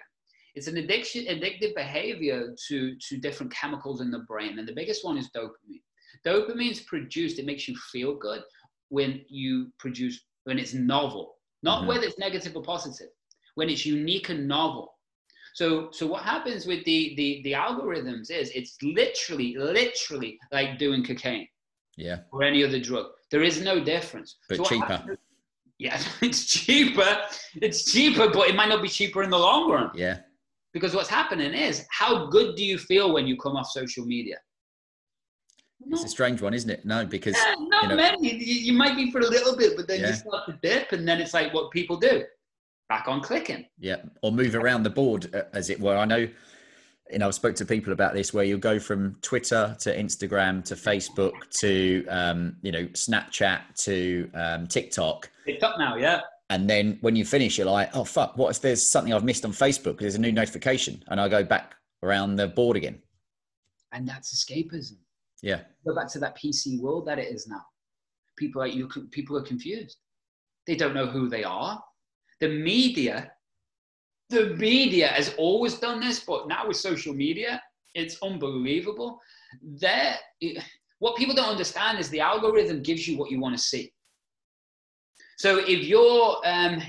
[0.56, 4.58] It's an addiction, addictive behavior to, to different chemicals in the brain.
[4.58, 5.84] And the biggest one is dopamine.
[6.26, 8.42] Dopamine is produced, it makes you feel good
[8.90, 11.89] when you produce, when it's novel, not mm-hmm.
[11.89, 13.10] whether it's negative or positive,
[13.55, 14.93] when it's unique and novel.
[15.53, 21.03] So, so what happens with the, the, the algorithms is it's literally, literally like doing
[21.03, 21.47] cocaine
[21.97, 22.19] yeah.
[22.31, 23.07] Or any other drug.
[23.31, 24.38] There is no difference.
[24.47, 25.17] But so cheaper.
[25.79, 27.17] yeah, it's cheaper.
[27.55, 29.89] It's cheaper, but it might not be cheaper in the long run.
[29.95, 30.19] Yeah.
[30.73, 34.38] Because what's happening is, how good do you feel when you come off social media?
[35.89, 36.86] It's a strange one, isn't it?
[36.86, 38.36] No, because yeah, not you know, many.
[38.36, 40.10] You, you, might be for a little bit, but then yeah.
[40.10, 42.23] you start to dip, and then it's like what people do,
[42.89, 43.65] back on clicking.
[43.80, 45.95] Yeah, or move around the board, as it were.
[45.95, 46.28] I know
[47.12, 50.63] you know, I've spoke to people about this where you'll go from Twitter to Instagram
[50.65, 55.30] to Facebook to, um, you know, Snapchat to um, TikTok.
[55.45, 56.21] TikTok now, yeah.
[56.50, 59.45] And then when you finish, you're like, oh, fuck, what if there's something I've missed
[59.45, 60.00] on Facebook?
[60.00, 61.04] There's a new notification.
[61.08, 63.00] And I go back around the board again.
[63.91, 64.97] And that's escapism.
[65.41, 65.62] Yeah.
[65.88, 67.62] Go back to that PC world that it is now.
[68.38, 69.97] People are, you, people are confused.
[70.65, 71.82] They don't know who they are.
[72.39, 73.32] The media
[74.30, 77.62] the media has always done this, but now with social media,
[77.93, 79.21] it's unbelievable.
[79.62, 80.15] There,
[81.00, 83.93] what people don't understand is the algorithm gives you what you want to see.
[85.38, 86.82] So if you're, um,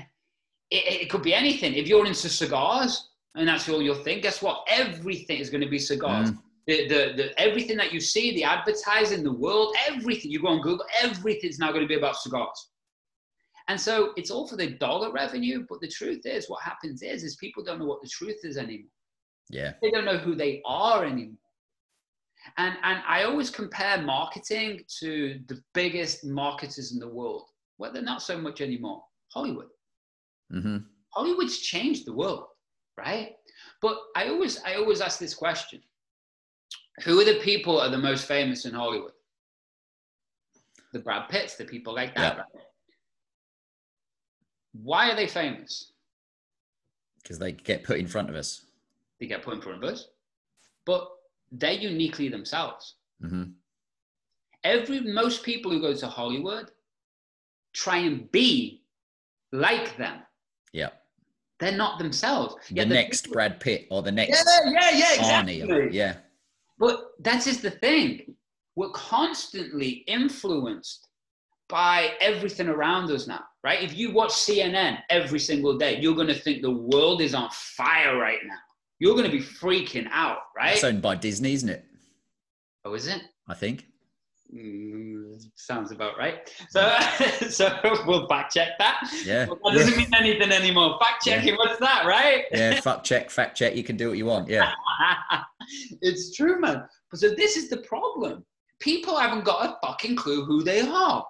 [0.71, 1.73] it, it, could be anything.
[1.73, 4.67] If you're into cigars and that's all you'll think, guess what?
[4.67, 6.31] Everything is going to be cigars.
[6.31, 6.39] Mm.
[6.69, 10.61] The, the, the, everything that you see, the advertising, the world, everything, you go on
[10.61, 12.69] Google, everything's now going to be about cigars.
[13.69, 17.23] And so it's all for the dollar revenue, but the truth is, what happens is,
[17.23, 18.91] is people don't know what the truth is anymore.
[19.49, 19.71] Yeah.
[19.81, 21.37] They don't know who they are anymore.
[22.59, 27.47] And, and I always compare marketing to the biggest marketers in the world.
[27.79, 29.01] Well, they're not so much anymore.
[29.33, 29.69] Hollywood.
[30.53, 30.77] Mm-hmm.
[31.15, 32.45] Hollywood's changed the world,
[32.95, 33.31] right?
[33.81, 35.81] But I always, I always ask this question:
[37.03, 39.11] Who are the people are the most famous in Hollywood?
[40.93, 42.35] The Brad Pitts, the people like that.
[42.35, 42.39] Yeah.
[42.39, 42.63] Right?
[44.83, 45.91] Why are they famous?
[47.21, 48.65] Because they get put in front of us.
[49.19, 50.07] They get put in front of us,
[50.85, 51.09] but
[51.51, 52.95] they're uniquely themselves.
[53.23, 53.51] Mm-hmm.
[54.63, 56.71] Every most people who go to Hollywood
[57.73, 58.83] try and be
[59.51, 60.19] like them.
[60.73, 60.89] Yeah.
[61.59, 62.55] They're not themselves.
[62.69, 65.59] The yeah, next people, Brad Pitt or the next yeah, yeah, yeah, exactly.
[65.59, 65.93] Arnie.
[65.93, 66.15] Yeah.
[66.79, 68.35] But that is the thing.
[68.75, 71.07] We're constantly influenced
[71.67, 73.83] by everything around us now, right?
[73.83, 77.49] If you watch CNN every single day, you're going to think the world is on
[77.51, 78.55] fire right now.
[78.97, 80.73] You're going to be freaking out, right?
[80.73, 81.85] It's owned by Disney, isn't it?
[82.85, 83.21] Oh, is it?
[83.47, 83.85] I think.
[84.55, 86.49] Mm, sounds about right.
[86.69, 86.97] So,
[87.49, 88.99] so we'll fact check that.
[89.23, 89.45] Yeah.
[89.45, 90.97] Well, that doesn't mean anything anymore.
[90.99, 91.55] Fact checking, yeah.
[91.57, 92.45] what's that, right?
[92.51, 93.75] Yeah, fact check, fact check.
[93.75, 94.49] You can do what you want.
[94.49, 94.71] Yeah.
[96.01, 96.83] it's true, man.
[97.13, 98.43] So this is the problem.
[98.79, 101.25] People haven't got a fucking clue who they are.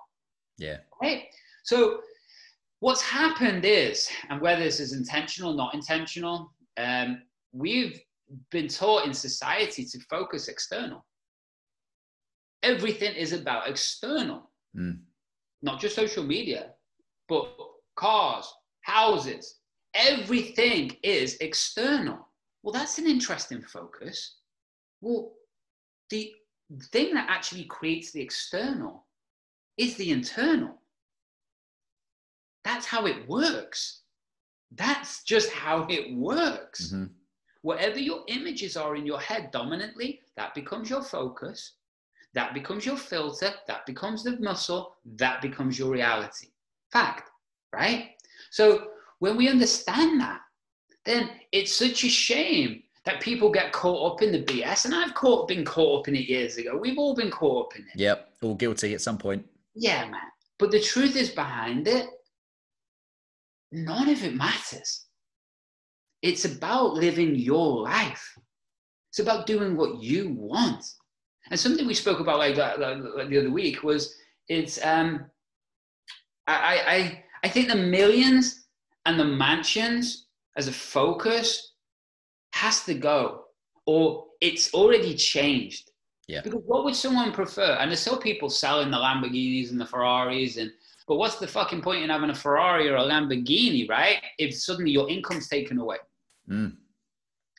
[0.57, 0.77] Yeah.
[1.01, 1.23] Right.
[1.63, 1.99] So
[2.79, 7.99] what's happened is, and whether this is intentional, not intentional, um, we've
[8.51, 11.05] been taught in society to focus external.
[12.63, 14.97] Everything is about external, mm.
[15.61, 16.71] not just social media,
[17.27, 17.47] but
[17.95, 19.59] cars, houses.
[19.93, 22.27] Everything is external.
[22.63, 24.37] Well, that's an interesting focus.
[25.01, 25.33] Well,
[26.09, 26.31] the
[26.91, 29.05] thing that actually creates the external
[29.77, 30.75] is the internal.
[32.63, 34.01] That's how it works.
[34.71, 36.87] That's just how it works.
[36.87, 37.05] Mm-hmm.
[37.61, 41.73] Whatever your images are in your head dominantly, that becomes your focus,
[42.39, 46.47] that becomes your filter, that becomes the muscle, that becomes your reality.
[46.89, 47.29] Fact,
[47.75, 48.11] right?
[48.49, 50.39] So when we understand that,
[51.03, 54.85] then it's such a shame that people get caught up in the BS.
[54.85, 56.77] And I've caught, been caught up in it years ago.
[56.77, 57.99] We've all been caught up in it.
[57.99, 59.45] Yep, all guilty at some point.
[59.75, 60.21] Yeah, man.
[60.57, 62.07] But the truth is behind it,
[63.73, 65.07] none of it matters.
[66.21, 68.37] It's about living your life.
[69.09, 70.85] It's about doing what you want.
[71.49, 74.15] And something we spoke about like, like, like the other week was
[74.47, 75.25] it's um
[76.47, 78.65] I, I I think the millions
[79.05, 81.73] and the mansions as a focus
[82.53, 83.45] has to go
[83.85, 85.91] or it's already changed.
[86.27, 86.41] Yeah.
[86.41, 87.77] Because what would someone prefer?
[87.79, 90.71] And there's still people selling the Lamborghinis and the Ferraris and
[91.07, 94.17] but what's the fucking point in having a Ferrari or a Lamborghini, right?
[94.37, 95.97] If suddenly your income's taken away.
[96.47, 96.75] Mm.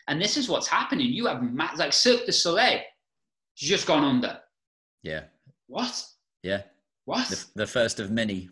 [0.06, 1.08] And this is what's happening.
[1.08, 1.42] You have
[1.76, 2.80] like Cirque du Soleil,
[3.68, 4.38] just gone under.
[5.02, 5.24] Yeah.
[5.66, 6.04] What?
[6.42, 6.62] Yeah.
[7.04, 7.28] What?
[7.28, 8.48] The, the first of many.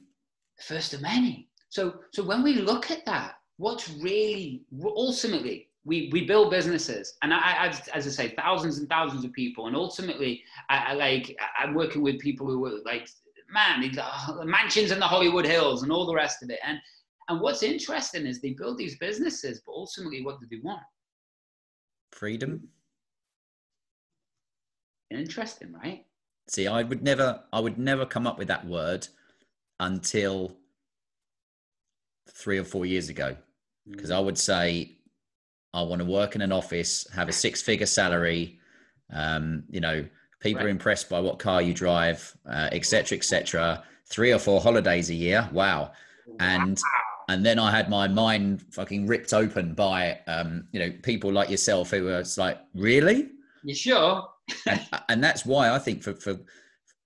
[0.58, 1.48] The first of many.
[1.68, 7.32] So, so when we look at that, what's really ultimately we, we build businesses and
[7.32, 9.68] I, I, as I say, thousands and thousands of people.
[9.68, 13.08] And ultimately I, I like, I'm working with people who are like,
[13.50, 16.58] man, uh, mansions in the Hollywood Hills and all the rest of it.
[16.64, 16.78] And
[17.28, 20.82] and what's interesting is they build these businesses, but ultimately, what do they want?
[22.12, 22.66] Freedom.
[25.10, 26.04] Interesting, right?
[26.48, 29.06] See, I would never, I would never come up with that word
[29.80, 30.56] until
[32.30, 33.36] three or four years ago,
[33.90, 34.16] because mm.
[34.16, 34.96] I would say
[35.74, 38.58] I want to work in an office, have a six-figure salary.
[39.12, 40.06] Um, you know,
[40.40, 40.66] people right.
[40.66, 43.72] are impressed by what car you drive, etc., uh, etc.
[43.72, 45.48] Et Three or four holidays a year.
[45.52, 45.92] Wow.
[46.40, 50.90] And wow and then I had my mind fucking ripped open by um, you know
[51.02, 53.28] people like yourself who were like, really?
[53.62, 54.26] You sure?
[54.66, 56.38] And, uh, and, that's why I think for for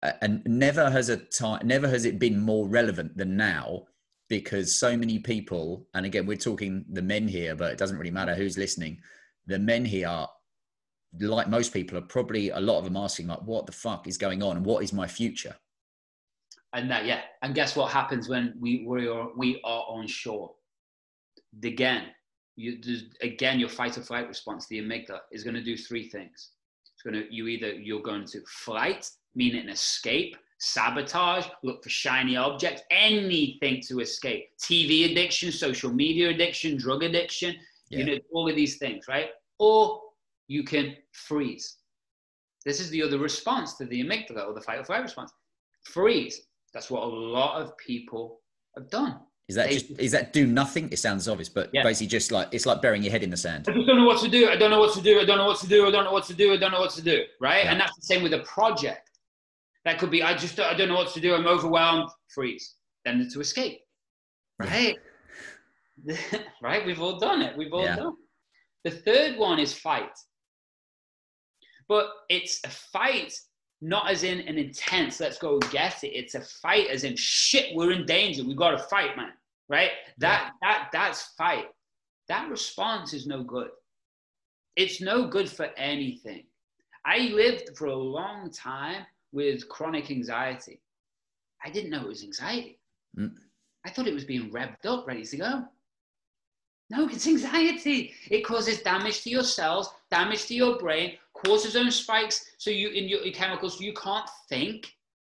[0.03, 3.85] uh, and never has a time never has it been more relevant than now
[4.29, 8.11] because so many people and again we're talking the men here but it doesn't really
[8.11, 8.99] matter who's listening.
[9.47, 10.29] The men here are
[11.21, 14.17] like most people are probably a lot of them asking like what the fuck is
[14.17, 14.57] going on?
[14.57, 15.55] And what is my future?
[16.73, 17.21] And that yeah.
[17.43, 20.55] And guess what happens when we we are we are on shore?
[21.63, 22.07] Again
[22.57, 22.79] you
[23.23, 26.51] again your fight or flight response, the amygdala, is going to do three things.
[27.05, 32.83] It's to you either you're going to flight, meaning escape, sabotage, look for shiny objects,
[32.91, 34.51] anything to escape.
[34.59, 37.57] TV addiction, social media addiction, drug addiction,
[37.89, 37.99] yeah.
[37.99, 39.31] you know, all of these things, right?
[39.59, 40.01] Or
[40.47, 41.79] you can freeze.
[42.65, 45.33] This is the other response to the amygdala or the fight or flight response.
[45.85, 46.43] Freeze.
[46.73, 48.41] That's what a lot of people
[48.77, 49.19] have done.
[49.53, 50.89] Is that just is that do nothing?
[50.91, 51.83] It sounds obvious, but yeah.
[51.83, 53.67] basically just like it's like burying your head in the sand.
[53.69, 54.49] I just don't know what to do.
[54.49, 55.21] I don't know what to do.
[55.21, 55.87] I don't know what to do.
[55.87, 56.55] I don't know what to do.
[56.55, 57.25] I don't know what to do.
[57.39, 57.65] Right?
[57.65, 57.73] Yeah.
[57.73, 59.11] And that's the same with a project.
[59.85, 61.35] That could be I just I don't know what to do.
[61.35, 62.09] I'm overwhelmed.
[62.35, 62.77] Freeze.
[63.05, 63.81] Then to escape.
[64.59, 64.97] Right?
[66.63, 66.87] right?
[66.87, 67.55] We've all done it.
[67.55, 67.97] We've all yeah.
[67.97, 68.15] done.
[68.85, 68.91] It.
[68.91, 70.17] The third one is fight.
[71.89, 73.35] But it's a fight
[73.83, 76.17] not as in an intense, let's go get it.
[76.17, 78.45] It's a fight as in shit, we're in danger.
[78.45, 79.33] We've got to fight, man.
[79.73, 79.91] Right?
[80.19, 80.69] That yeah.
[80.71, 81.67] that that's fight.
[82.29, 83.71] That response is no good.
[84.77, 86.45] It's no good for anything.
[87.05, 90.81] I lived for a long time with chronic anxiety.
[91.65, 92.79] I didn't know it was anxiety.
[93.19, 93.33] Mm.
[93.87, 95.65] I thought it was being revved up, ready to go.
[96.91, 98.13] No, it's anxiety.
[98.31, 102.45] It causes damage to your cells, damage to your brain, cortisone spikes.
[102.59, 104.93] So you in your, your chemicals, you can't think,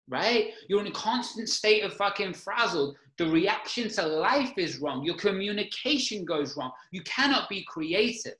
[0.08, 0.50] right?
[0.68, 2.96] You're in a constant state of fucking frazzled.
[3.18, 5.04] The reaction to life is wrong.
[5.04, 6.72] Your communication goes wrong.
[6.90, 8.34] You cannot be creative,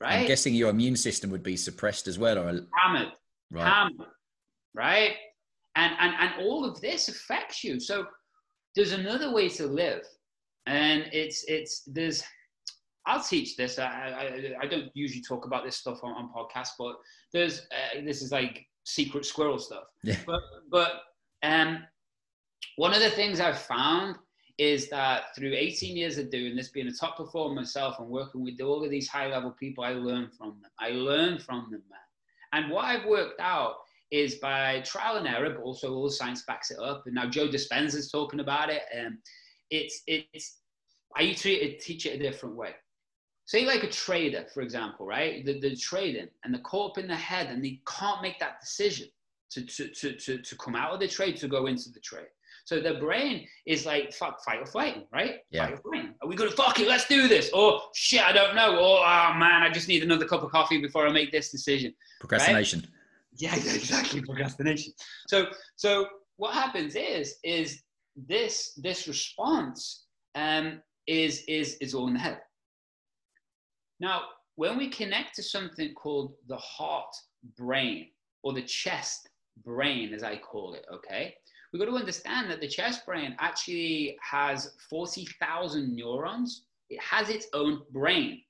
[0.00, 0.20] right?
[0.20, 3.12] I'm guessing your immune system would be suppressed as well, or hammered,
[3.50, 3.66] right.
[3.66, 4.06] hammered,
[4.74, 5.14] right?
[5.74, 7.80] And and and all of this affects you.
[7.80, 8.06] So
[8.76, 10.02] there's another way to live,
[10.66, 12.22] and it's it's there's
[13.06, 13.78] I'll teach this.
[13.78, 16.94] I, I, I, don't usually talk about this stuff on, on podcasts, but
[17.32, 19.84] there's uh, this is like secret squirrel stuff.
[20.04, 20.18] Yeah.
[20.24, 20.92] But but
[21.42, 21.84] um,
[22.76, 24.16] one of the things I've found
[24.58, 28.44] is that through 18 years of doing this, being a top performer myself and working
[28.44, 30.70] with all of these high level people, I learn from them.
[30.78, 32.00] I learn from them, man.
[32.52, 33.76] And what I've worked out
[34.10, 37.04] is by trial and error, but also all science backs it up.
[37.06, 38.82] And now Joe Dispenza is talking about it.
[38.98, 39.18] Um,
[39.70, 40.58] it's it's
[41.16, 42.74] I treat teach it a different way
[43.52, 45.44] say like a trader, for example, right?
[45.44, 49.08] The, the trading and the up in the head and they can't make that decision
[49.50, 52.28] to, to, to, to, to come out of the trade to go into the trade.
[52.64, 55.36] So the brain is like fuck, fight or flight, right?
[55.50, 55.66] Yeah.
[55.66, 56.14] Fight or flight.
[56.22, 56.88] Are we gonna fuck it?
[56.88, 57.50] Let's do this.
[57.52, 58.76] Or shit, I don't know.
[58.76, 61.92] Or oh man, I just need another cup of coffee before I make this decision.
[62.20, 62.80] Procrastination.
[62.80, 62.88] Right?
[63.36, 64.22] Yeah, exactly.
[64.22, 64.92] Procrastination.
[65.28, 65.46] So
[65.76, 67.82] so what happens is is
[68.16, 72.40] this this response um, is is is all in the head.
[74.00, 74.22] Now,
[74.56, 77.14] when we connect to something called the heart
[77.56, 78.08] brain
[78.42, 79.28] or the chest
[79.64, 81.34] brain, as I call it, okay,
[81.72, 86.64] we've got to understand that the chest brain actually has 40,000 neurons.
[86.90, 88.42] It has its own brain.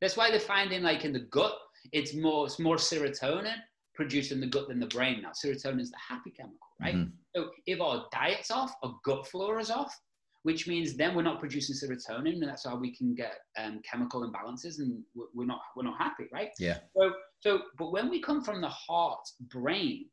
[0.00, 1.54] That's why they're finding, like in the gut,
[1.92, 3.56] it's more, it's more serotonin
[3.94, 5.30] produced in the gut than the brain now.
[5.30, 6.94] Serotonin is the happy chemical, right?
[6.94, 7.10] Mm-hmm.
[7.34, 9.94] So if our diet's off, our gut flora is off,
[10.42, 14.22] which means then we're not producing serotonin, and that's how we can get um, chemical
[14.22, 15.02] imbalances, and
[15.34, 16.50] we're not we're not happy, right?
[16.58, 16.78] Yeah.
[16.96, 20.06] So so, but when we come from the heart, brain,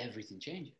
[0.00, 0.74] everything changes.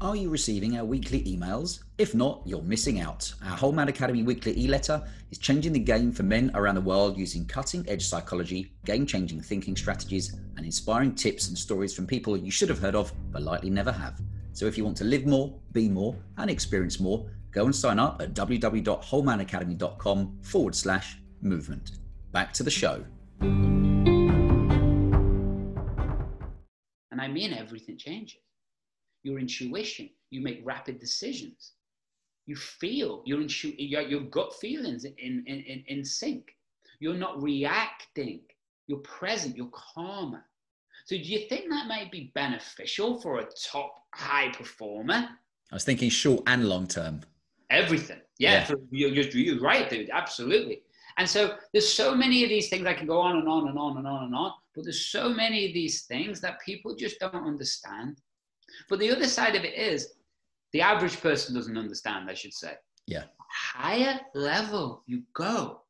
[0.00, 1.82] Are you receiving our weekly emails?
[1.98, 3.34] If not, you're missing out.
[3.44, 6.80] Our Whole Man Academy weekly e letter is changing the game for men around the
[6.80, 12.06] world using cutting edge psychology, game changing thinking strategies, and inspiring tips and stories from
[12.06, 14.20] people you should have heard of but likely never have.
[14.52, 17.98] So if you want to live more, be more, and experience more, go and sign
[17.98, 21.90] up at www.wholemanacademy.com forward slash movement.
[22.30, 23.04] Back to the show.
[27.18, 28.38] And I mean, everything changes
[29.24, 30.08] your intuition.
[30.30, 31.72] You make rapid decisions.
[32.46, 36.54] You feel your, intu- your, your gut feelings in, in, in, in sync.
[37.00, 38.42] You're not reacting.
[38.86, 39.56] You're present.
[39.56, 40.44] You're calmer.
[41.06, 45.28] So, do you think that might be beneficial for a top high performer?
[45.72, 47.22] I was thinking short and long term.
[47.70, 48.20] Everything.
[48.38, 48.76] Yeah, yeah.
[48.90, 50.10] You're, you're, you're right, dude.
[50.10, 50.82] Absolutely.
[51.16, 53.76] And so there's so many of these things I can go on and on and
[53.76, 57.18] on and on and on, but there's so many of these things that people just
[57.18, 58.16] don't understand.
[58.88, 60.14] But the other side of it is
[60.72, 62.74] the average person doesn't understand, I should say.
[63.08, 63.24] Yeah.
[63.50, 65.80] Higher level you go.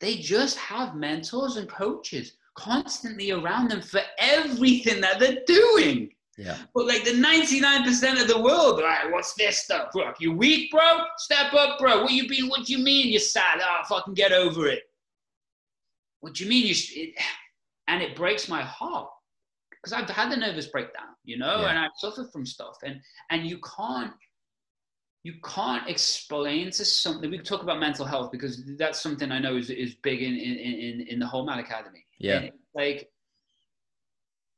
[0.00, 6.08] They just have mentors and coaches constantly around them for everything that they're doing.
[6.38, 6.56] Yeah.
[6.74, 9.92] But like the 99% of the world, all right, what's this stuff?
[9.92, 11.00] Bro, you weak, bro?
[11.18, 12.04] Step up, bro.
[12.04, 12.48] What you mean?
[12.48, 13.60] What you mean you're sad?
[13.62, 14.84] Oh, fucking get over it.
[16.20, 16.74] What do you mean you?
[16.74, 17.14] It,
[17.88, 19.08] and it breaks my heart
[19.70, 21.68] because I've had the nervous breakdown, you know, Yeah.
[21.70, 24.12] and I've suffered from stuff, and and you can't
[25.22, 27.30] you can't explain to something.
[27.30, 30.56] We talk about mental health because that's something I know is, is big in in
[30.56, 32.04] in, in the whole man academy.
[32.18, 32.48] Yeah.
[32.74, 33.08] Like,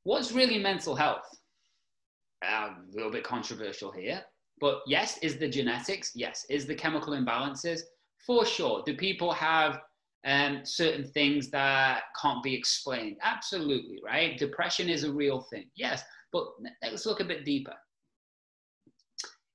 [0.04, 1.26] what's really mental health?
[2.44, 4.22] Uh, a little bit controversial here,
[4.60, 6.12] but yes, is the genetics?
[6.14, 7.80] Yes, is the chemical imbalances?
[8.26, 8.82] For sure.
[8.84, 9.80] Do people have
[10.26, 13.16] um, certain things that can't be explained?
[13.22, 14.36] Absolutely, right?
[14.38, 15.70] Depression is a real thing.
[15.76, 16.02] Yes,
[16.32, 16.46] but
[16.82, 17.74] let's look a bit deeper.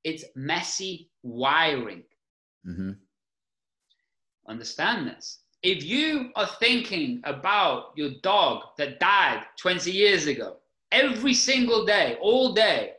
[0.04, 2.04] It's messy wiring.
[2.66, 2.92] hmm
[4.48, 5.44] Understand this.
[5.62, 10.58] If you are thinking about your dog that died 20 years ago,
[10.92, 12.94] every single day, all day,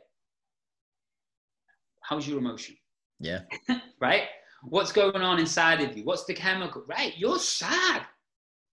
[2.01, 2.75] how's your emotion?
[3.19, 3.41] Yeah.
[3.99, 4.23] Right?
[4.63, 6.03] What's going on inside of you?
[6.03, 6.83] What's the chemical?
[6.87, 7.13] Right?
[7.17, 8.03] You're sad.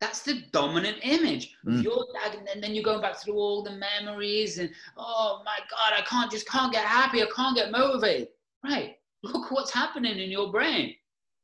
[0.01, 1.55] That's the dominant image.
[1.66, 1.82] Mm.
[1.82, 5.99] You're sad, and then you're going back through all the memories, and oh my God,
[5.99, 7.22] I can't just can't get happy.
[7.22, 8.28] I can't get motivated.
[8.64, 8.97] Right?
[9.22, 10.95] Look what's happening in your brain.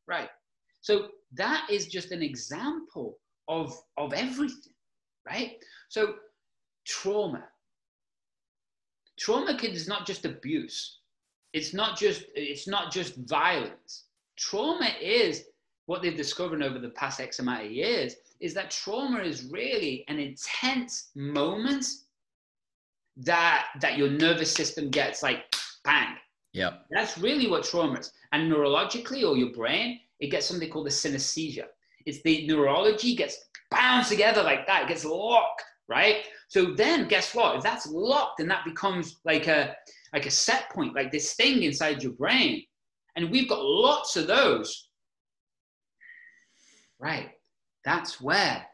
[0.06, 0.30] Right?
[0.80, 3.18] So that is just an example
[3.48, 4.72] of of everything.
[5.26, 5.56] Right?
[5.90, 6.14] So
[6.86, 7.44] trauma.
[9.18, 11.00] Trauma kids is not just abuse.
[11.52, 14.05] It's not just it's not just violence.
[14.36, 15.44] Trauma is
[15.86, 20.04] what they've discovered over the past X amount of years is that trauma is really
[20.08, 21.86] an intense moment
[23.16, 26.16] that that your nervous system gets like bang.
[26.52, 26.78] Yeah.
[26.90, 28.12] That's really what trauma is.
[28.32, 31.64] And neurologically, or your brain, it gets something called the synesthesia.
[32.04, 33.38] It's the neurology gets
[33.70, 34.82] bound together like that.
[34.82, 36.24] It gets locked, right?
[36.48, 37.56] So then, guess what?
[37.56, 39.76] If that's locked, then that becomes like a
[40.12, 42.62] like a set point, like this thing inside your brain.
[43.16, 44.88] And we've got lots of those.
[46.98, 47.30] Right.
[47.84, 48.66] That's where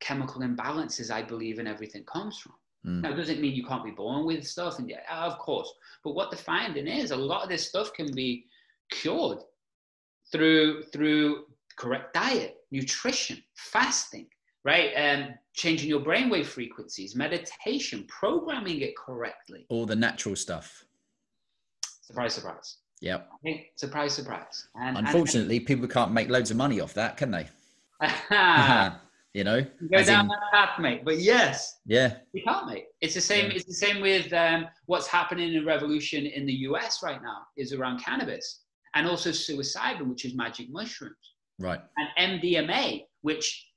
[0.00, 2.52] chemical imbalances, I believe, and everything comes from.
[2.86, 3.02] Mm.
[3.02, 4.78] Now, doesn't mean you can't be born with stuff?
[4.78, 5.72] And yeah, of course.
[6.02, 8.46] But what the finding is, a lot of this stuff can be
[8.90, 9.38] cured
[10.30, 11.44] through through
[11.76, 14.26] correct diet, nutrition, fasting,
[14.64, 14.92] right?
[14.96, 19.66] Um, changing your brainwave frequencies, meditation, programming it correctly.
[19.68, 20.84] All the natural stuff.
[22.02, 22.76] Surprise, surprise.
[23.02, 23.28] Yep.
[23.74, 24.68] Surprise, surprise.
[24.76, 27.48] And, Unfortunately, people can't make loads of money off that, can they?
[29.34, 29.66] you know.
[29.90, 31.04] go down in- that path, mate.
[31.04, 32.18] But yes, yeah.
[32.32, 32.84] You can't, mate.
[33.00, 33.50] It's the same.
[33.50, 33.56] Yeah.
[33.56, 37.72] It's the same with um, what's happening in revolution in the US right now is
[37.72, 38.60] around cannabis
[38.94, 41.16] and also psilocybin, which is magic mushrooms,
[41.58, 41.80] Right.
[41.96, 43.68] and MDMA, which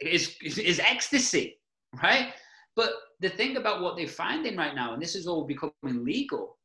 [0.00, 1.58] is is ecstasy,
[2.02, 2.32] right?
[2.74, 2.90] But
[3.20, 6.58] the thing about what they're finding right now, and this is all becoming legal,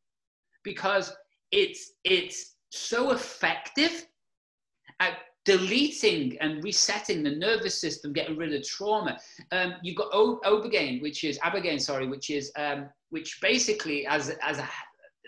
[0.64, 1.14] because
[1.52, 4.08] it's it's so effective
[5.00, 9.18] at deleting and resetting the nervous system, getting rid of trauma.
[9.52, 14.30] Um, you've got o- Obergain, which is Abergain, sorry, which is um, which basically as
[14.42, 14.70] as a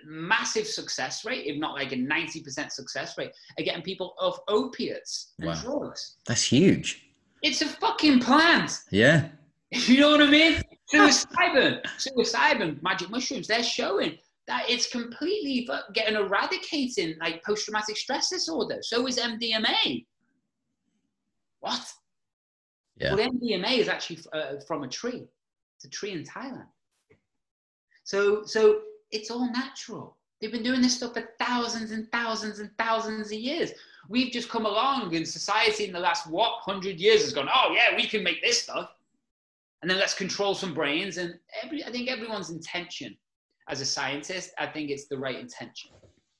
[0.05, 4.37] massive success rate, if not like a ninety percent success rate, at getting people off
[4.47, 5.61] opiates and Wow.
[5.61, 6.17] drugs.
[6.27, 7.07] That's huge.
[7.41, 8.71] It's a fucking plant.
[8.91, 9.29] Yeah.
[9.87, 10.61] You know what I mean?
[10.93, 18.79] Psilocybin, psilocybin, magic mushrooms, they're showing that it's completely getting eradicating like post-traumatic stress disorder.
[18.81, 20.05] So is MDMA.
[21.61, 21.93] What?
[22.97, 23.15] Yeah.
[23.15, 25.25] Well, MDMA is actually uh, from a tree.
[25.77, 26.67] It's a tree in Thailand.
[28.03, 28.81] So, so
[29.11, 30.17] it's all natural.
[30.41, 33.71] They've been doing this stuff for thousands and thousands and thousands of years.
[34.09, 37.47] We've just come along in society in the last what hundred years has gone.
[37.53, 38.89] Oh yeah, we can make this stuff,
[39.81, 41.15] and then let's control some brains.
[41.15, 43.15] And every, I think everyone's intention
[43.69, 45.91] as a scientist, I think it's the right intention.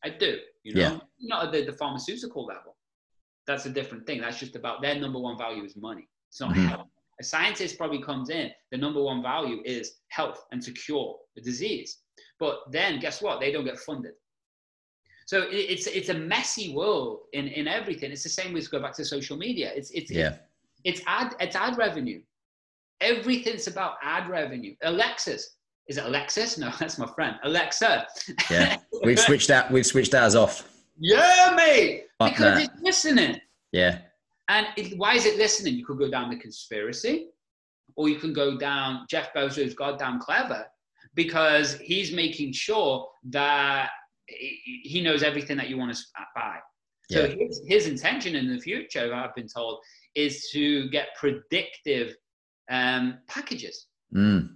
[0.03, 0.39] I do.
[0.63, 0.99] You know, Yeah.
[1.19, 2.75] not at the, the pharmaceutical level.
[3.47, 4.21] That's a different thing.
[4.21, 6.07] That's just about their number one value is money.
[6.29, 6.67] It's not Mhm.
[6.69, 6.89] health.
[7.19, 11.41] A scientist probably comes in, the number one value is health and to cure the
[11.41, 11.99] disease.
[12.39, 13.39] But then guess what?
[13.39, 14.13] They don't get funded.
[15.25, 18.11] So it's it's a messy world in, in everything.
[18.11, 19.71] It's the same with go back to social media.
[19.73, 20.39] It's it's Yeah.
[20.83, 22.21] it's ad it's ad revenue.
[22.99, 24.75] Everything's about ad revenue.
[24.81, 25.55] Alexis.
[25.87, 26.57] Is it Alexis?
[26.57, 27.35] No, that's my friend.
[27.43, 28.07] Alexa.
[28.49, 28.77] Yeah.
[29.03, 29.71] We've switched out.
[29.71, 30.69] We've switched ours off.
[30.97, 32.05] yeah, mate.
[32.19, 32.63] Because that.
[32.63, 33.39] it's listening.
[33.71, 33.99] Yeah.
[34.49, 35.75] And it, why is it listening?
[35.75, 37.27] You could go down the conspiracy,
[37.95, 40.65] or you can go down Jeff Bezos' goddamn clever
[41.15, 43.89] because he's making sure that
[44.27, 46.01] he knows everything that you want to
[46.35, 46.57] buy.
[47.11, 47.35] So Yeah.
[47.35, 49.79] his, his intention in the future, I've been told,
[50.15, 52.15] is to get predictive
[52.71, 53.87] um, packages.
[54.15, 54.55] Mm.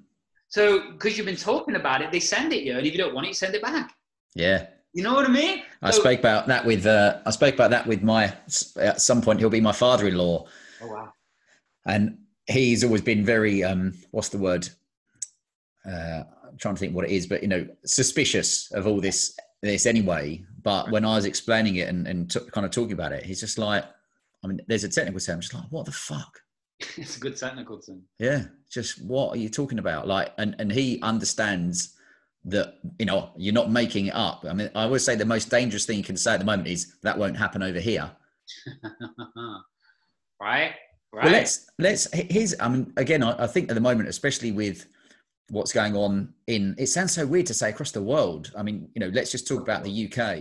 [0.49, 3.13] So because you've been talking about it, they send it you, and if you don't
[3.13, 3.93] want it, you send it back.
[4.35, 4.67] Yeah.
[4.93, 5.63] You know what I mean?
[5.81, 6.85] I So- spoke about that with.
[6.85, 8.33] Uh, I spoke about that with my.
[8.77, 10.47] At some point, he'll be my father-in-law,
[10.81, 11.13] Oh wow.
[11.85, 12.17] and
[12.47, 13.63] he's always been very.
[13.63, 14.67] Um, what's the word?
[15.85, 19.37] uh, I'm trying to think what it is, but you know, suspicious of all this
[19.61, 20.43] this anyway.
[20.63, 23.39] But when I was explaining it and, and t- kind of talking about it, he's
[23.39, 23.85] just like,
[24.43, 26.41] I mean, there's a technical term, just like, what the fuck?
[26.97, 28.03] it's a good technical term.
[28.19, 30.07] Yeah, just what are you talking about?
[30.07, 31.95] Like, and and he understands
[32.45, 34.45] that you know you're not making it up.
[34.47, 36.67] I mean, I always say the most dangerous thing you can say at the moment
[36.67, 38.11] is that won't happen over here.
[40.41, 40.71] right.
[41.13, 41.23] Right.
[41.23, 42.53] Well, let's let's here's.
[42.59, 44.87] I mean, again, I, I think at the moment, especially with
[45.49, 48.89] what's going on in it sounds so weird to say across the world i mean
[48.93, 50.39] you know let's just talk about the uk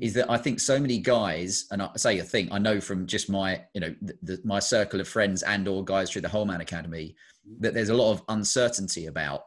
[0.00, 3.06] is that i think so many guys and i say a thing i know from
[3.06, 6.28] just my you know the, the, my circle of friends and or guys through the
[6.28, 7.14] whole man academy
[7.60, 9.46] that there's a lot of uncertainty about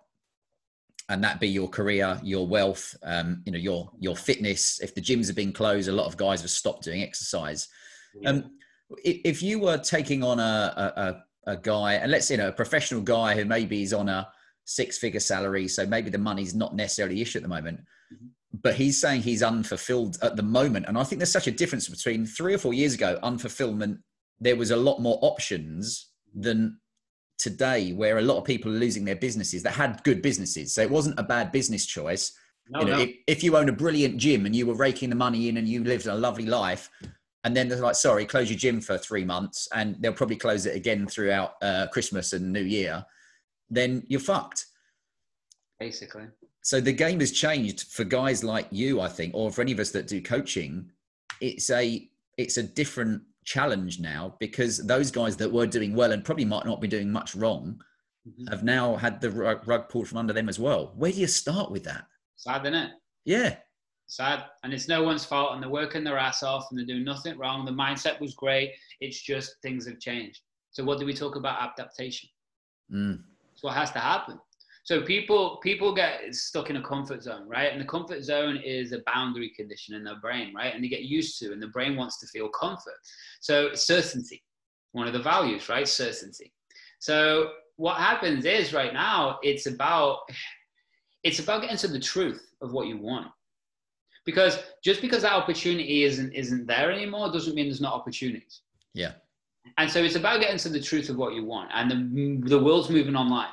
[1.09, 5.01] and that be your career your wealth um, you know your your fitness if the
[5.01, 7.67] gyms have been closed a lot of guys have stopped doing exercise
[8.25, 8.51] um,
[9.03, 12.53] if you were taking on a, a, a guy and let's say you know a
[12.53, 14.27] professional guy who maybe is on a
[14.65, 15.67] six figure salary.
[15.67, 17.79] So maybe the money's not necessarily the issue at the moment.
[18.13, 18.27] Mm-hmm.
[18.61, 20.85] But he's saying he's unfulfilled at the moment.
[20.87, 23.97] And I think there's such a difference between three or four years ago, unfulfillment,
[24.39, 26.79] there was a lot more options than
[27.37, 30.73] today, where a lot of people are losing their businesses that had good businesses.
[30.73, 32.31] So it wasn't a bad business choice.
[32.69, 33.03] No, you know, no.
[33.03, 35.67] if, if you own a brilliant gym and you were raking the money in and
[35.67, 36.89] you lived a lovely life,
[37.43, 40.65] and then they're like, sorry, close your gym for three months, and they'll probably close
[40.65, 43.05] it again throughout uh, Christmas and New Year
[43.69, 44.65] then you're fucked.
[45.79, 46.25] Basically.
[46.65, 49.79] So the game has changed for guys like you, I think, or for any of
[49.79, 50.89] us that do coaching.
[51.39, 52.09] It's a
[52.39, 56.65] it's a different challenge now because those guys that were doing well and probably might
[56.65, 57.79] not be doing much wrong
[58.27, 58.47] mm-hmm.
[58.47, 60.91] have now had the rug, pulled from under them as well.
[60.95, 62.07] Where do you start with that?
[62.35, 62.91] Sad, isn't it?
[63.25, 63.57] Yeah.
[64.07, 64.45] Sad.
[64.63, 67.37] And it's no one's fault and they're working their ass off and they're doing nothing
[67.37, 67.65] wrong.
[67.65, 68.71] The mindset was great.
[69.01, 70.41] It's just things have changed.
[70.71, 72.27] So what do we talk about adaptation?
[72.91, 73.21] Mm.
[73.53, 74.39] It's what has to happen.
[74.85, 77.71] So people people get stuck in a comfort zone, right?
[77.71, 80.73] And the comfort zone is a boundary condition in their brain, right?
[80.75, 82.93] And they get used to, and the brain wants to feel comfort.
[83.41, 84.43] So certainty,
[84.91, 85.87] one of the values, right?
[85.87, 86.53] Certainty.
[86.99, 90.19] So what happens is right now it's about
[91.23, 93.27] it's about getting to the truth of what you want.
[94.23, 98.61] Because just because that opportunity isn't isn't there anymore doesn't mean there's not opportunities.
[98.93, 99.13] Yeah.
[99.79, 101.71] And so it's about getting to the truth of what you want.
[101.73, 103.49] And the, the world's moving online.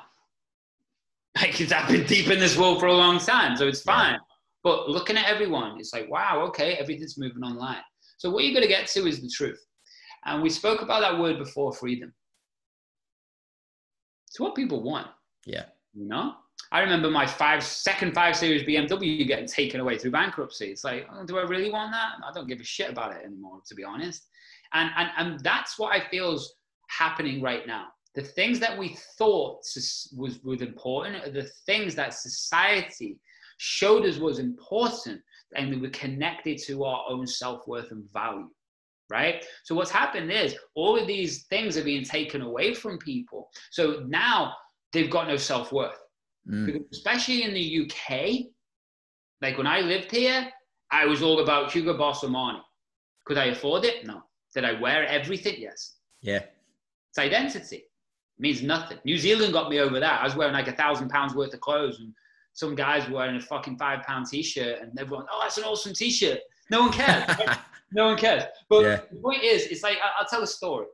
[1.41, 4.12] Like it's been deep in this world for a long time, so it's fine.
[4.12, 4.18] Yeah.
[4.62, 7.80] But looking at everyone, it's like, wow, okay, everything's moving online.
[8.18, 9.61] So what you're going to get to is the truth.
[10.24, 12.12] And we spoke about that word before, freedom.
[14.28, 15.09] It's what people want.
[15.47, 15.64] Yeah.
[15.95, 16.35] You know?
[16.70, 20.66] I remember my five second five series BMW getting taken away through bankruptcy.
[20.66, 22.12] It's like, oh, do I really want that?
[22.26, 24.26] I don't give a shit about it anymore, to be honest.
[24.72, 26.55] And, and, and that's what I feel is
[26.89, 27.87] happening right now.
[28.15, 29.65] The things that we thought
[30.17, 33.19] was, was important are the things that society
[33.59, 35.21] showed us was important
[35.55, 38.49] and we were connected to our own self-worth and value
[39.11, 43.51] right so what's happened is all of these things are being taken away from people
[43.71, 44.53] so now
[44.93, 45.99] they've got no self-worth
[46.49, 46.83] mm.
[46.93, 48.19] especially in the uk
[49.43, 50.49] like when i lived here
[50.91, 52.61] i was all about hugo boss Armani.
[53.27, 54.23] could i afford it no
[54.55, 55.57] did I wear everything?
[55.59, 55.95] Yes.
[56.21, 56.43] Yeah.
[57.11, 57.85] It's identity.
[58.43, 58.99] Means nothing.
[59.05, 60.20] New Zealand got me over that.
[60.20, 62.12] I was wearing like a thousand pounds worth of clothes and
[62.55, 65.95] some guys were wearing a fucking five pound t-shirt and everyone, oh, that's an awesome
[65.95, 66.40] t-shirt.
[66.68, 67.24] No one cares.
[67.93, 68.43] no one cares.
[68.68, 69.01] But yeah.
[69.12, 70.86] the point is, it's like, I'll tell a story.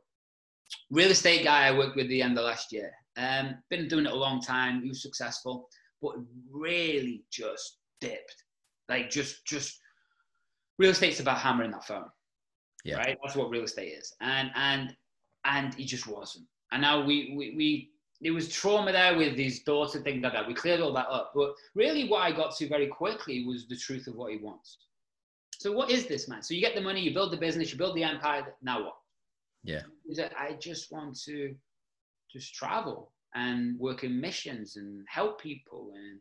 [0.91, 2.91] Real estate guy I worked with the end of last year.
[3.17, 4.83] Um, been doing it a long time.
[4.83, 5.67] He was successful,
[6.03, 6.17] but
[6.51, 8.43] really just dipped.
[8.89, 9.79] Like just, just
[10.77, 12.05] real estate's about hammering that phone.
[12.85, 12.97] Yeah.
[12.97, 13.17] Right.
[13.23, 14.13] That's what real estate is.
[14.21, 14.95] And and
[15.45, 16.45] and he just wasn't.
[16.71, 17.91] And now we we, we
[18.21, 20.47] there was trauma there with his daughter, things like that.
[20.47, 21.31] We cleared all that up.
[21.33, 24.77] But really what I got to very quickly was the truth of what he wants.
[25.59, 26.41] So what is this man?
[26.41, 28.55] So you get the money, you build the business, you build the empire.
[28.61, 28.95] Now what?
[29.63, 29.81] Yeah.
[30.37, 31.55] I just want to
[32.31, 36.19] just travel and work in missions and help people and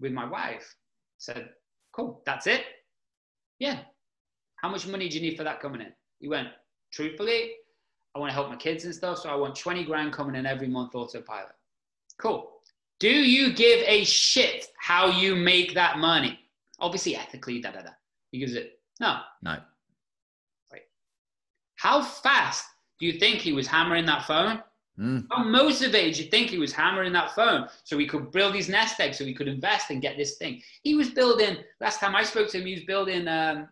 [0.00, 0.74] with my wife.
[1.18, 1.50] Said,
[1.92, 2.64] cool, that's it.
[3.58, 3.78] Yeah,
[4.56, 5.92] how much money do you need for that coming in?
[6.20, 6.48] He went,
[6.92, 7.52] truthfully,
[8.14, 9.18] I want to help my kids and stuff.
[9.18, 11.54] So I want 20 grand coming in every month autopilot.
[12.18, 12.50] Cool.
[13.00, 16.38] Do you give a shit how you make that money?
[16.78, 17.90] Obviously, ethically, da da da.
[18.30, 19.18] He gives it, no.
[19.42, 19.56] No.
[20.72, 20.82] Right.
[21.76, 22.64] How fast
[23.00, 24.62] do you think he was hammering that phone?
[24.98, 25.26] Mm.
[25.30, 28.68] How motivated do you think he was hammering that phone so he could build his
[28.68, 30.60] nest egg, so he could invest and get this thing?
[30.82, 33.68] He was building, last time I spoke to him, he was building um,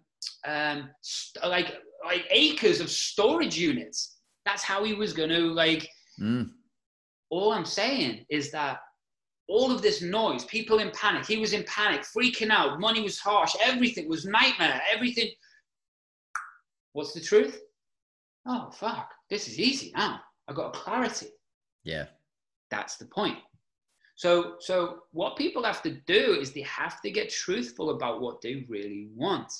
[0.46, 1.74] um, st- like
[2.04, 4.16] like acres of storage units.
[4.50, 5.88] That's how he was going to like.
[6.20, 6.50] Mm.
[7.30, 8.80] All I'm saying is that
[9.48, 11.24] all of this noise, people in panic.
[11.24, 12.80] He was in panic, freaking out.
[12.80, 13.54] Money was harsh.
[13.62, 14.82] Everything was nightmare.
[14.92, 15.28] Everything.
[16.94, 17.60] What's the truth?
[18.44, 19.12] Oh, fuck.
[19.28, 20.20] This is easy now.
[20.48, 21.28] I got a clarity.
[21.84, 22.06] Yeah.
[22.72, 23.38] That's the point.
[24.16, 28.40] So, so what people have to do is they have to get truthful about what
[28.40, 29.52] they really want.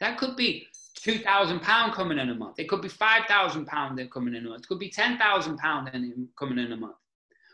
[0.00, 0.66] That could be
[0.96, 2.58] two thousand pound coming in a month.
[2.58, 4.64] It could be five thousand pound coming in a month.
[4.64, 5.90] It could be ten thousand pound
[6.38, 6.96] coming in a month.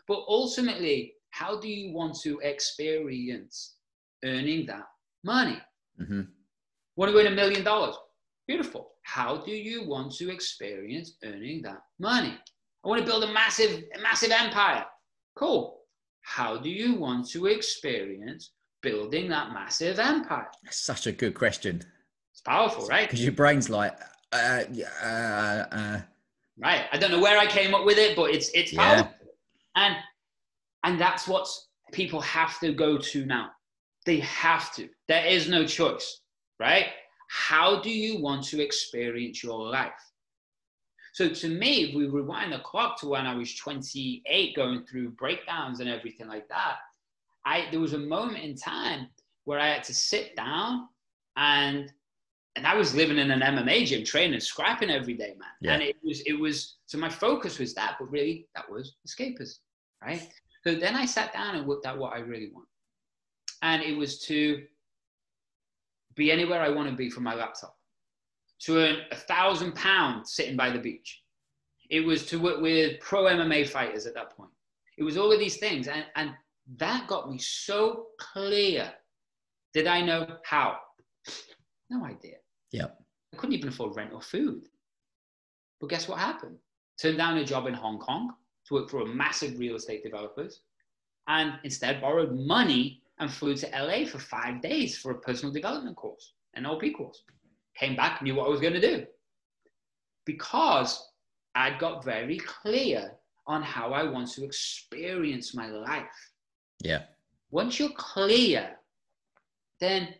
[0.07, 3.75] But ultimately, how do you want to experience
[4.23, 4.87] earning that
[5.23, 5.59] money?
[6.01, 6.21] Mm-hmm.
[6.95, 7.95] Want to win a million dollars?
[8.47, 8.91] Beautiful.
[9.03, 12.37] How do you want to experience earning that money?
[12.83, 14.85] I want to build a massive, a massive empire.
[15.35, 15.79] Cool.
[16.21, 20.47] How do you want to experience building that massive empire?
[20.63, 21.83] That's Such a good question.
[22.33, 23.07] It's powerful, right?
[23.07, 23.95] Because your brain's like,
[24.31, 24.63] uh,
[25.03, 26.01] uh, uh.
[26.57, 26.85] right.
[26.91, 29.11] I don't know where I came up with it, but it's it's powerful.
[29.21, 29.27] Yeah.
[29.75, 29.95] And
[30.83, 31.47] and that's what
[31.91, 33.51] people have to go to now.
[34.07, 34.89] They have to.
[35.07, 36.21] There is no choice,
[36.59, 36.87] right?
[37.29, 39.91] How do you want to experience your life?
[41.13, 45.11] So to me, if we rewind the clock to when I was 28, going through
[45.11, 46.77] breakdowns and everything like that,
[47.45, 49.07] I there was a moment in time
[49.45, 50.87] where I had to sit down
[51.37, 51.91] and
[52.55, 55.49] and I was living in an MMA gym, training, scrapping every day, man.
[55.61, 55.73] Yeah.
[55.73, 59.59] And it was it was so my focus was that, but really that was escapism,
[60.03, 60.27] right?
[60.63, 62.67] So then I sat down and worked out what I really want,
[63.61, 64.63] and it was to
[66.15, 67.75] be anywhere I want to be from my laptop
[68.61, 71.21] to earn a thousand pounds sitting by the beach.
[71.89, 74.51] It was to work with pro MMA fighters at that point.
[74.97, 75.87] It was all of these things.
[75.87, 76.31] And, and
[76.77, 78.91] that got me so clear.
[79.73, 80.77] Did I know how?
[81.89, 82.35] No idea.
[82.73, 82.87] Yeah.
[83.33, 84.63] I couldn't even afford rent or food.
[85.79, 86.57] But guess what happened?
[86.99, 88.33] Turned down a job in Hong Kong
[88.67, 90.61] to work for a massive real estate developers
[91.27, 95.95] and instead borrowed money and flew to LA for five days for a personal development
[95.95, 97.23] course, an NLP course
[97.75, 99.05] came back, knew what I was going to do.
[100.25, 101.11] Because
[101.55, 103.13] I got very clear
[103.47, 106.31] on how I want to experience my life.
[106.81, 107.03] Yeah.
[107.51, 108.71] Once you're clear,
[109.79, 110.15] then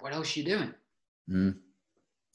[0.00, 0.74] what else are you doing?
[1.30, 1.56] Mm.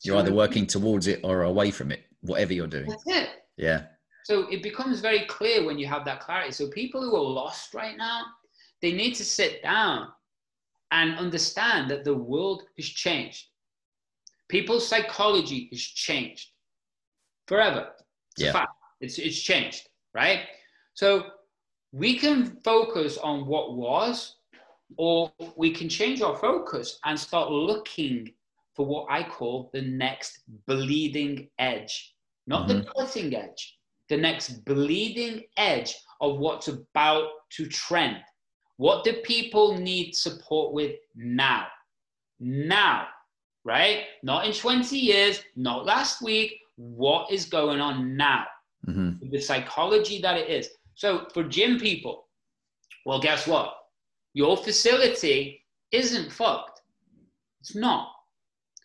[0.02, 2.90] You're so either working towards it or away from it, whatever you're doing.
[2.90, 3.30] That's it.
[3.58, 3.84] Yeah.
[4.24, 6.52] So it becomes very clear when you have that clarity.
[6.52, 8.24] So people who are lost right now,
[8.82, 10.08] they need to sit down
[10.92, 13.48] and understand that the world has changed.
[14.48, 16.50] People's psychology has changed
[17.48, 17.90] forever.
[18.38, 18.66] It's yeah.
[19.02, 20.42] It's, it's changed, right?
[20.94, 21.26] So
[21.92, 24.36] we can focus on what was,
[24.98, 28.32] or we can change our focus and start looking
[28.76, 32.16] for what I call the next bleeding edge,
[32.48, 32.80] not mm-hmm.
[32.80, 33.78] the cutting edge,
[34.08, 38.18] the next bleeding edge of what's about to trend.
[38.78, 41.68] What do people need support with now?
[42.40, 43.08] Now,
[43.66, 44.04] right?
[44.24, 46.58] Not in 20 years, not last week.
[46.78, 48.46] What is going on now?
[48.88, 49.30] Mm-hmm.
[49.30, 50.70] The psychology that it is.
[50.96, 52.28] So for gym people,
[53.06, 53.76] well, guess what?
[54.40, 56.82] Your facility isn't fucked.
[57.60, 58.08] It's not.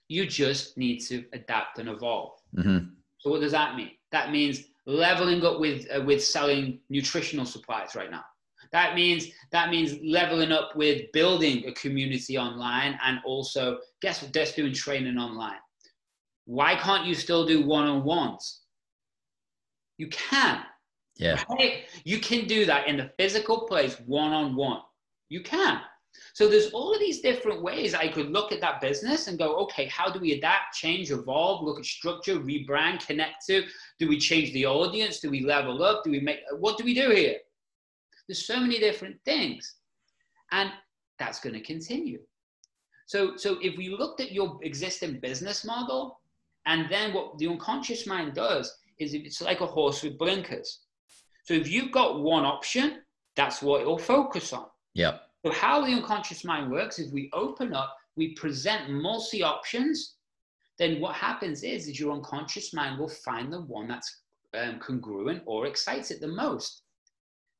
[0.09, 2.32] You just need to adapt and evolve.
[2.59, 2.86] Mm-hmm.
[3.18, 3.92] So what does that mean?
[4.11, 8.24] That means leveling up with uh, with selling nutritional supplies right now.
[8.72, 14.32] That means that means leveling up with building a community online and also guess what?
[14.32, 15.62] Just doing training online.
[16.46, 18.62] Why can't you still do one-on-ones?
[19.98, 20.64] You can.
[21.16, 21.40] Yeah.
[21.48, 21.84] Right?
[22.02, 24.80] You can do that in the physical place, one-on-one.
[25.29, 25.81] You can.
[26.33, 29.57] So there's all of these different ways I could look at that business and go,
[29.64, 33.64] okay, how do we adapt, change, evolve, look at structure, rebrand, connect to?
[33.99, 35.20] Do we change the audience?
[35.20, 36.05] Do we level up?
[36.05, 37.39] Do we make what do we do here?
[38.29, 39.75] There's so many different things.
[40.53, 40.70] And
[41.18, 42.20] that's going to continue.
[43.07, 46.20] So, so if we looked at your existing business model,
[46.66, 50.81] and then what the unconscious mind does is it's like a horse with blinkers.
[51.45, 53.03] So if you've got one option,
[53.37, 54.66] that's what it'll focus on.
[54.95, 55.18] Yeah.
[55.45, 60.14] So how the unconscious mind works is we open up, we present multi options.
[60.78, 64.22] Then what happens is, is your unconscious mind will find the one that's
[64.59, 66.82] um, congruent or excites it the most.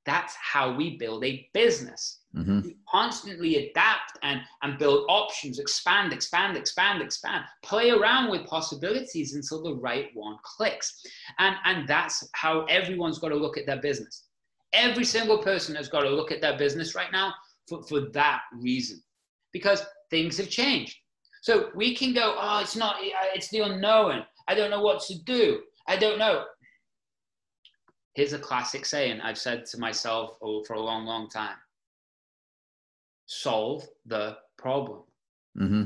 [0.07, 2.21] That's how we build a business.
[2.37, 2.61] Mm-hmm.
[2.63, 9.35] We constantly adapt and, and build options, expand, expand, expand, expand, play around with possibilities
[9.35, 11.01] until the right one clicks.
[11.39, 14.24] And, and that's how everyone's got to look at their business.
[14.75, 17.33] Every single person has got to look at their business right now
[17.69, 19.01] for, for that reason,
[19.53, 20.97] because things have changed.
[21.43, 24.25] So we can go, oh, it's not, it's the unknown.
[24.49, 25.61] I don't know what to do.
[25.87, 26.45] I don't know.
[28.15, 31.57] here's a classic saying I've said to myself for a long, long time
[33.27, 35.03] solve the problem.
[35.59, 35.85] Mm-hmm.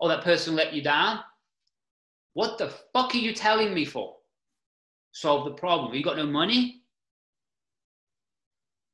[0.00, 1.20] Oh, that person let you down?
[2.34, 4.16] What the fuck are you telling me for?
[5.12, 5.94] Solve the problem.
[5.94, 6.77] You got no money?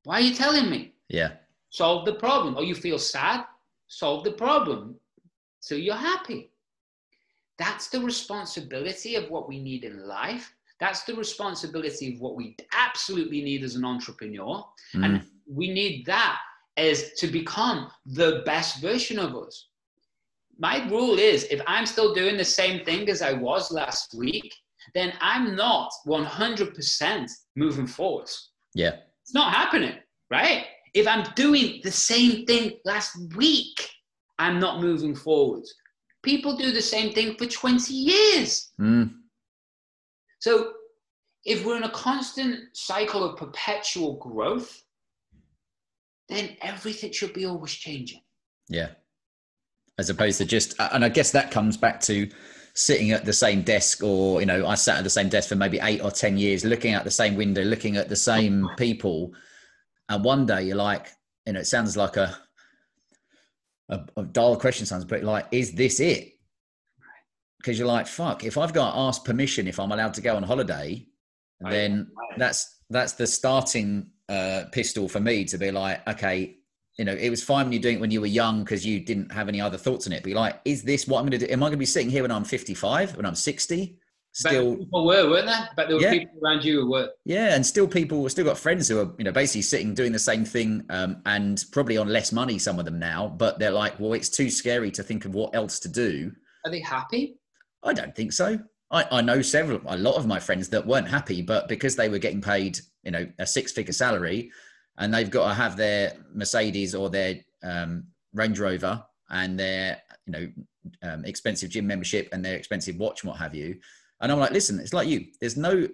[0.05, 0.95] Why are you telling me?
[1.09, 1.33] Yeah.
[1.71, 2.57] Solve the problem.
[2.57, 3.45] Or you feel sad?
[3.89, 4.97] Solve the problem
[5.65, 6.51] so you're happy.
[7.59, 10.55] That's the responsibility of what we need in life.
[10.79, 14.63] That's the responsibility of what we absolutely need as an entrepreneur.
[14.95, 15.05] Mm.
[15.05, 16.39] And we need that
[16.77, 19.69] as to become the best version of us.
[20.59, 24.55] My rule is if I'm still doing the same thing as I was last week,
[24.93, 28.29] then I'm not 100% moving forward.
[28.75, 28.97] Yeah.
[29.25, 29.95] It's not happening,
[30.31, 30.67] right?
[30.93, 33.89] If I'm doing the same thing last week,
[34.39, 35.65] I'm not moving forward.
[36.23, 38.73] People do the same thing for 20 years.
[38.79, 39.15] Mm.
[40.41, 40.75] So
[41.45, 44.83] if we're in a constant cycle of perpetual growth,
[46.29, 48.21] then everything should be always changing.
[48.69, 48.91] Yeah.
[49.99, 52.29] As opposed to just, and I guess that comes back to
[52.75, 55.57] sitting at the same desk, or, you know, I sat at the same desk for
[55.57, 59.33] maybe eight or 10 years, looking out the same window, looking at the same people.
[60.09, 61.09] And one day you're like,
[61.47, 62.37] you know, it sounds like a,
[63.89, 66.33] a, a dull question sounds, but like, is this it?
[67.59, 70.37] Because you're like, fuck, if I've got to ask permission if I'm allowed to go
[70.37, 71.07] on holiday,
[71.61, 76.59] then that's that's the starting uh, pistol for me to be like, okay,
[76.99, 79.01] you know, it was fine when you're doing it when you were young because you
[79.01, 80.23] didn't have any other thoughts on it.
[80.23, 81.53] But you're like, is this what I'm going to do?
[81.53, 83.99] Am I going to be sitting here when I'm 55, when I'm 60?
[84.43, 85.69] But Still, people were, weren't there?
[85.77, 86.11] But there were Yeah.
[86.13, 87.11] people around you who were.
[87.25, 90.19] yeah, and still people, still got friends who are, you know, basically sitting doing the
[90.19, 93.99] same thing um, and probably on less money, some of them now, but they're like,
[94.01, 96.33] well, it's too scary to think of what else to do.
[96.65, 97.37] Are they happy?
[97.85, 98.59] I don't think so.
[98.91, 102.09] I, I know several, a lot of my friends that weren't happy, but because they
[102.09, 104.51] were getting paid, you know, a six figure salary
[104.99, 110.33] and they've got to have their Mercedes or their um, Range Rover and their, you
[110.33, 110.53] know,
[111.03, 113.77] um, expensive gym membership and their expensive watch and what have you.
[114.21, 115.89] And I'm like, listen, it's like you, there's no,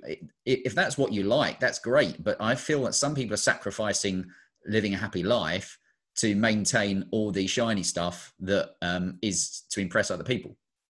[0.44, 2.22] if that's what you like, that's great.
[2.22, 4.26] But I feel that some people are sacrificing
[4.66, 5.78] living a happy life
[6.16, 10.56] to maintain all the shiny stuff that um, is to impress other people.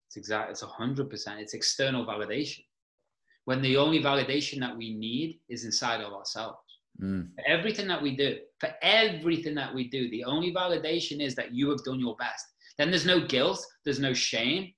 [0.08, 0.50] It's exact.
[0.50, 1.40] It's hundred percent.
[1.40, 2.64] It's external validation.
[3.44, 6.58] When the only validation that we need is inside of ourselves.
[7.00, 11.34] Mm, For everything that we do, for everything that we do, the only validation is
[11.36, 12.44] that you have done your best.
[12.78, 14.72] Then there's no guilt, there's no shame,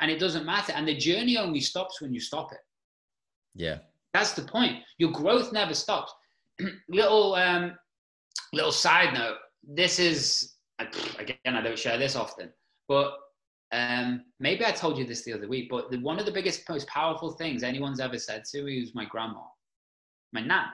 [0.00, 0.72] and it doesn't matter.
[0.72, 2.58] And the journey only stops when you stop it.
[3.54, 3.78] yeah.
[4.14, 4.82] That's the point.
[4.98, 6.12] Your growth never stops.
[6.90, 7.72] little um,
[8.52, 9.36] little side note.
[9.66, 10.56] This is
[11.18, 12.52] again, I don't share this often,
[12.88, 13.12] but
[13.72, 15.68] um, maybe I told you this the other week.
[15.70, 18.94] But the, one of the biggest, most powerful things anyone's ever said to me was
[18.94, 19.40] my grandma,
[20.34, 20.66] my nan.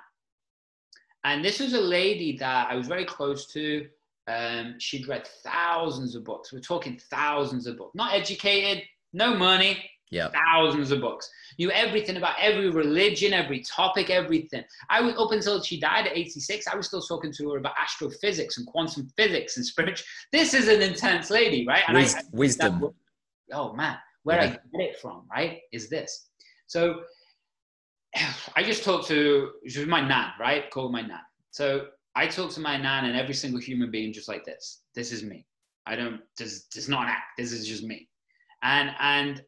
[1.24, 3.86] And this was a lady that I was very close to.
[4.28, 6.52] Um, she'd read thousands of books.
[6.52, 7.94] We're talking thousands of books.
[7.94, 10.28] Not educated, no money, Yeah.
[10.28, 11.28] thousands of books.
[11.58, 14.64] Knew everything about every religion, every topic, everything.
[14.90, 16.66] I was up until she died at 86.
[16.68, 20.04] I was still talking to her about astrophysics and quantum physics and spiritual.
[20.30, 21.82] This is an intense lady, right?
[21.88, 22.80] And Wis- I, wisdom.
[22.80, 26.28] that- oh man, where I get it from, right, is this.
[26.66, 27.02] So
[28.56, 30.70] I just talked to she was my nan, right?
[30.70, 31.20] Called my nan.
[31.50, 34.80] So I talk to my nan and every single human being just like this.
[34.94, 35.46] This is me.
[35.86, 36.20] I don't.
[36.36, 37.36] This, this is not an act.
[37.38, 38.08] This is just me.
[38.62, 39.42] And and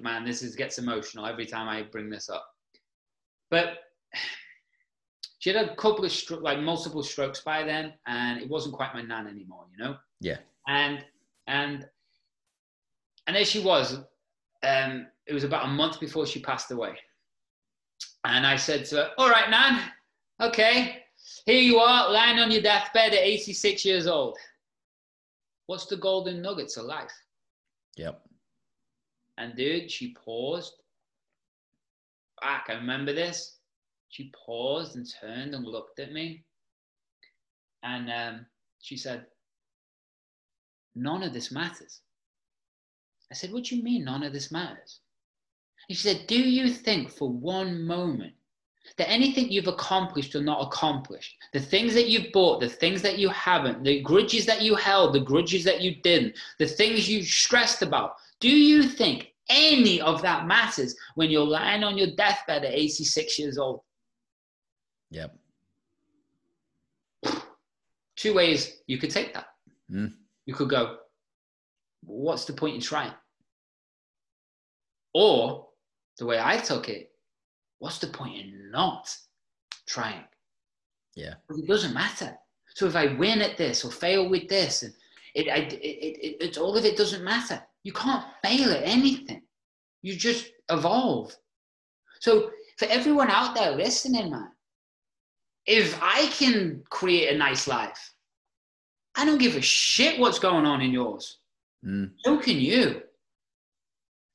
[0.00, 2.46] man, this is gets emotional every time I bring this up.
[3.50, 3.78] But
[5.38, 8.94] she had a couple of stro- like multiple strokes by then, and it wasn't quite
[8.94, 9.96] my nan anymore, you know.
[10.20, 10.38] Yeah.
[10.66, 11.04] And
[11.46, 11.86] and
[13.26, 13.98] and there she was.
[14.62, 16.96] Um, it was about a month before she passed away.
[18.24, 19.82] And I said to her, All right, Nan,
[20.40, 21.04] okay,
[21.46, 24.38] here you are lying on your deathbed at 86 years old.
[25.66, 27.12] What's the golden nuggets of life?
[27.96, 28.20] Yep.
[29.38, 30.74] And dude, she paused.
[32.42, 33.58] Fuck, I remember this.
[34.08, 36.44] She paused and turned and looked at me.
[37.82, 38.46] And um,
[38.80, 39.26] she said,
[40.94, 42.00] None of this matters.
[43.30, 45.00] I said, What do you mean none of this matters?
[45.88, 48.32] And she said, Do you think for one moment
[48.96, 53.18] that anything you've accomplished or not accomplished, the things that you've bought, the things that
[53.18, 57.22] you haven't, the grudges that you held, the grudges that you didn't, the things you
[57.22, 62.64] stressed about, do you think any of that matters when you're lying on your deathbed
[62.64, 63.80] at 86 years old?
[65.10, 65.36] Yep.
[68.16, 69.46] Two ways you could take that.
[69.90, 70.14] Mm.
[70.46, 70.98] You could go,
[72.02, 73.12] what's the point in trying?
[75.12, 75.63] Or
[76.18, 77.10] the way I took it,
[77.78, 79.14] what's the point in not
[79.86, 80.24] trying?
[81.14, 81.34] Yeah.
[81.50, 82.36] It doesn't matter.
[82.74, 84.92] So if I win at this or fail with this, and
[85.34, 87.62] it, it, it, it, it's all of it doesn't matter.
[87.82, 89.42] You can't fail at anything.
[90.02, 91.34] You just evolve.
[92.20, 94.50] So for everyone out there listening, man,
[95.66, 98.12] if I can create a nice life,
[99.14, 101.38] I don't give a shit what's going on in yours.
[101.84, 102.10] Mm.
[102.24, 103.02] So can you.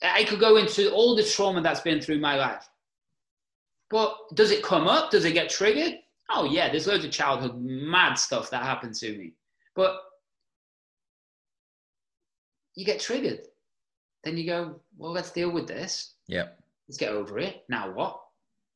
[0.01, 2.67] I could go into all the trauma that's been through my life.
[3.89, 5.11] But does it come up?
[5.11, 5.99] Does it get triggered?
[6.29, 9.33] Oh, yeah, there's loads of childhood mad stuff that happened to me.
[9.75, 9.99] But
[12.75, 13.47] you get triggered.
[14.23, 16.13] Then you go, well, let's deal with this.
[16.27, 16.49] Yeah.
[16.87, 17.63] Let's get over it.
[17.67, 18.21] Now what?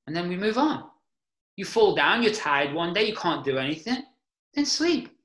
[0.08, 0.86] And then we move on.
[1.56, 4.04] You fall down, you're tired one day, you can't do anything,
[4.56, 5.16] then sleep.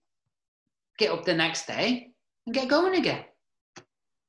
[0.98, 2.12] Get up the next day
[2.46, 3.24] and get going again.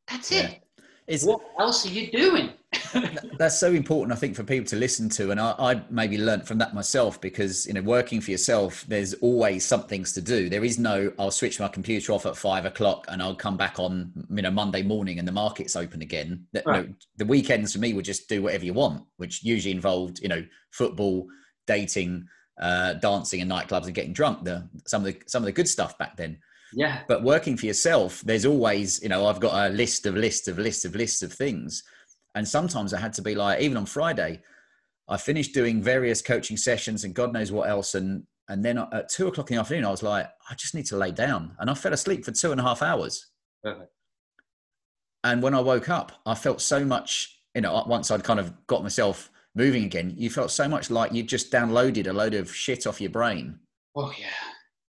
[0.07, 0.47] That's Yeah.
[0.47, 0.63] it.
[1.09, 2.51] It's, What else are you doing?
[3.39, 5.31] that's so important, I think, for people to listen to.
[5.31, 9.15] And I, I maybe learnt from that myself because, you know, working for yourself, there's
[9.15, 10.49] always some things to do.
[10.49, 13.79] There is no, I'll switch my computer off at five o'clock and I'll come back
[13.79, 16.45] on, you know, Monday morning and the market's open again.
[16.53, 16.87] That- you know,
[17.17, 20.45] the weekends for me would just do whatever you want, which usually involved, you know,
[20.71, 21.25] football,
[21.65, 22.27] dating,
[22.61, 24.43] uh, dancing and nightclubs and getting drunk.
[24.43, 26.37] The, some of the, some of the good stuff back then
[26.73, 27.01] yeah.
[27.07, 30.57] but working for yourself there's always you know i've got a list of lists of
[30.57, 31.83] lists of lists of things
[32.35, 34.41] and sometimes i had to be like even on friday
[35.07, 39.09] i finished doing various coaching sessions and god knows what else and and then at
[39.09, 41.69] two o'clock in the afternoon i was like i just need to lay down and
[41.69, 43.27] i fell asleep for two and a half hours
[43.63, 43.91] Perfect.
[45.23, 48.53] and when i woke up i felt so much you know once i'd kind of
[48.67, 52.53] got myself moving again you felt so much like you just downloaded a load of
[52.53, 53.59] shit off your brain
[53.95, 54.27] Oh yeah.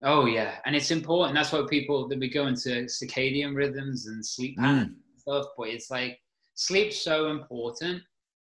[0.03, 0.57] Oh yeah.
[0.65, 1.35] And it's important.
[1.35, 4.63] That's what people that we go into circadian rhythms and sleep Mm.
[4.63, 5.47] patterns stuff.
[5.57, 6.19] But it's like
[6.55, 8.03] sleep's so important.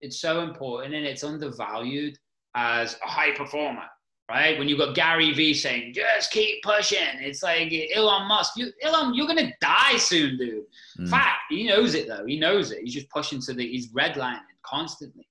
[0.01, 2.19] It's so important and it's undervalued
[2.55, 3.85] as a high performer.
[4.31, 4.59] Right?
[4.59, 6.99] When you've got Gary Vee saying, just keep pushing.
[7.21, 8.55] It's like Elon Musk.
[8.57, 10.65] You Elon, you're gonna die soon, dude.
[10.99, 11.11] Mm.
[11.11, 12.25] Fact, he knows it though.
[12.25, 12.81] He knows it.
[12.83, 15.29] He's just pushing to the he's redlining constantly.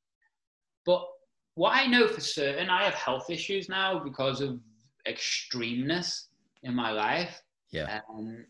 [0.85, 1.07] But
[1.55, 4.59] what I know for certain, I have health issues now because of
[5.07, 6.27] extremeness
[6.63, 7.41] in my life.
[7.71, 8.45] yeah Um,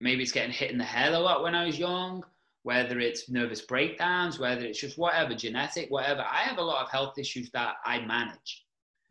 [0.00, 2.24] maybe it's getting hit in the head a lot when I was young,
[2.62, 6.22] whether it's nervous breakdowns, whether it's just whatever, genetic, whatever.
[6.22, 8.64] I have a lot of health issues that I manage.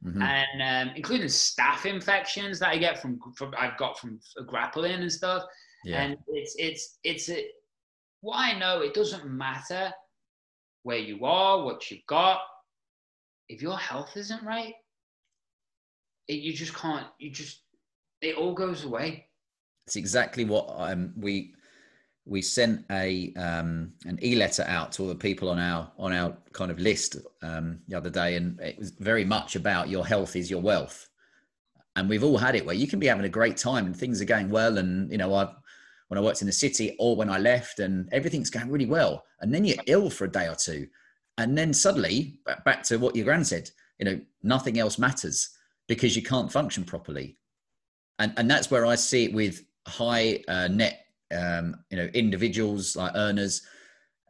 [0.06, 0.22] Mhm.
[0.22, 5.12] And um, including staph infections that I get from, from I've got from grappling and
[5.12, 5.44] stuff.
[5.86, 7.48] yeah And it's it's it's a,
[8.20, 8.82] what I know.
[8.82, 9.94] It doesn't matter
[10.84, 12.41] where you are, what you've got.
[13.48, 14.74] If your health isn't right,
[16.28, 17.05] it, you just can't.
[17.19, 17.61] You just
[18.21, 19.28] it all goes away.
[19.86, 21.53] It's exactly what um, we
[22.26, 26.36] we sent a um, an e-letter out to all the people on our on our
[26.53, 30.36] kind of list um, the other day, and it was very much about your health
[30.36, 31.09] is your wealth.
[31.95, 34.19] And we've all had it where you can be having a great time and things
[34.21, 35.53] are going well, and you know I've
[36.07, 39.26] when I worked in the city or when I left, and everything's going really well,
[39.41, 40.88] and then you're ill for a day or two,
[41.38, 43.69] and then suddenly back to what your grand said,
[43.99, 45.49] you know nothing else matters
[45.88, 47.38] because you can't function properly
[48.20, 51.06] and and that's where I see it with high uh, net,
[51.36, 53.62] um, you know, individuals like earners,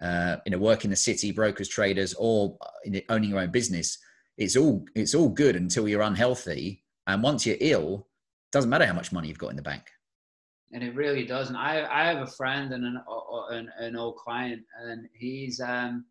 [0.01, 3.97] uh, you know, work in the city, brokers, traders, or the- owning your own business.
[4.38, 8.08] It's all it's all good until you're unhealthy, and once you're ill,
[8.51, 9.84] doesn't matter how much money you've got in the bank.
[10.72, 11.56] and it really doesn't.
[11.56, 13.04] I I have a friend and an
[13.51, 16.06] an, an old client, and he's um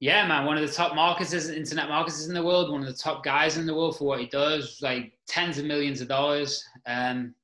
[0.00, 2.92] yeah, man, one of the top marketers, internet marketers in the world, one of the
[2.94, 6.64] top guys in the world for what he does, like tens of millions of dollars.
[6.86, 7.34] Um,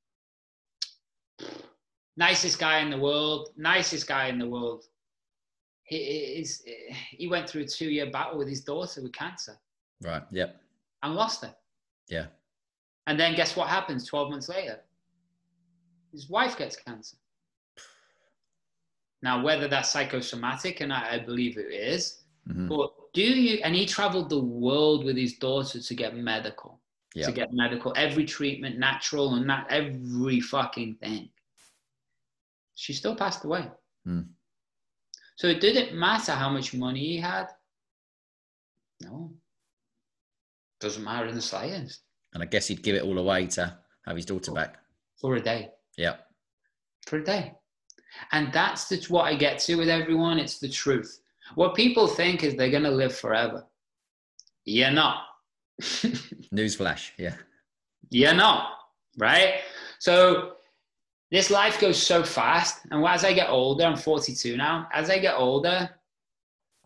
[2.17, 4.85] nicest guy in the world, nicest guy in the world.
[5.83, 6.63] He is
[7.09, 9.57] he went through a two year battle with his daughter with cancer
[10.01, 10.23] Right.
[10.31, 10.55] Yep.
[11.03, 11.53] and lost her.
[12.09, 12.27] Yeah.
[13.07, 14.79] And then guess what happens 12 months later?
[16.11, 17.17] His wife gets cancer.
[19.23, 22.69] Now, whether that's psychosomatic, and I, I believe it is, Mhm.
[22.69, 26.81] but do you, and he traveled the world with his daughter to get medical,
[27.13, 27.25] Yeah.
[27.27, 31.29] to get medical, every treatment, natural, and not every fucking thing.
[32.75, 33.69] She still passed away.
[34.07, 34.29] Mm.
[35.35, 37.47] So it didn't matter how much money he had.
[39.01, 39.33] No.
[40.79, 42.01] Doesn't matter in the slightest.
[42.33, 44.79] And I guess he'd give it all away to have his daughter back.
[45.19, 45.71] For a day.
[45.97, 46.17] Yeah.
[47.07, 47.53] for a day.
[48.31, 50.37] And that's the, what I get to with everyone.
[50.39, 51.21] It's the truth.
[51.55, 53.65] What people think is they're going to live forever.
[54.65, 55.23] You're not.
[55.81, 57.11] Newsflash.
[57.17, 57.35] Yeah.
[58.09, 58.73] You're not,
[59.17, 59.55] right?
[59.99, 60.53] So
[61.31, 62.85] this life goes so fast.
[62.91, 65.89] And as I get older, I'm 42 now, as I get older,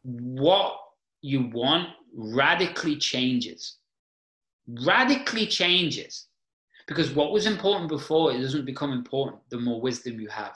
[0.03, 0.77] what
[1.21, 3.77] you want radically changes.
[4.85, 6.27] Radically changes.
[6.87, 10.55] Because what was important before, it doesn't become important the more wisdom you have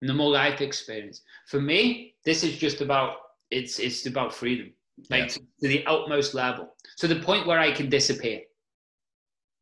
[0.00, 1.22] and the more life experience.
[1.46, 3.16] For me, this is just about
[3.50, 4.72] it's it's about freedom,
[5.10, 5.28] like yeah.
[5.28, 8.40] to, to, the utmost level, to the point where I can disappear.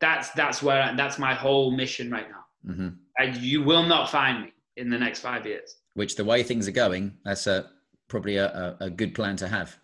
[0.01, 2.73] That's that's where that's my whole mission right now.
[2.73, 2.89] Mm-hmm.
[3.19, 5.77] And you will not find me in the next five years.
[5.95, 7.71] Which the way things are going, that's a
[8.09, 8.47] probably a,
[8.81, 9.79] a, a good plan to have.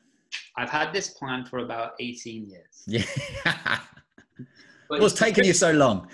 [0.56, 2.82] I've had this plan for about 18 years.
[2.86, 3.04] Yeah.
[4.88, 6.08] What's taking you so long?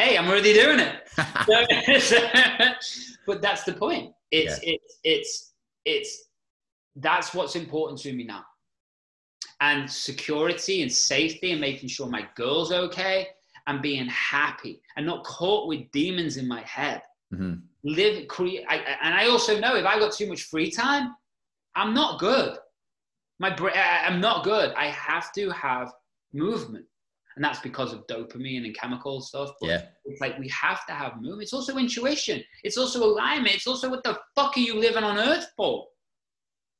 [0.00, 1.10] Hey, I'm already doing it.
[3.26, 4.14] but that's the point.
[4.30, 4.72] It's yeah.
[4.72, 5.52] it's it's
[5.84, 6.24] it's
[6.96, 8.46] that's what's important to me now.
[9.60, 13.28] And security and safety and making sure my girl's okay
[13.66, 17.02] and being happy and not caught with demons in my head.
[17.34, 17.56] Mm-hmm.
[17.84, 21.14] Live, create, I, and I also know if I got too much free time,
[21.74, 22.56] I'm not good.
[23.38, 24.72] My brain, I'm not good.
[24.78, 25.92] I have to have
[26.32, 26.86] movement
[27.36, 29.50] and that's because of dopamine and chemical stuff.
[29.60, 29.82] But yeah.
[30.04, 31.42] it's like we have to have movement.
[31.42, 32.42] It's also intuition.
[32.64, 33.54] It's also alignment.
[33.54, 35.86] It's also what the fuck are you living on earth for?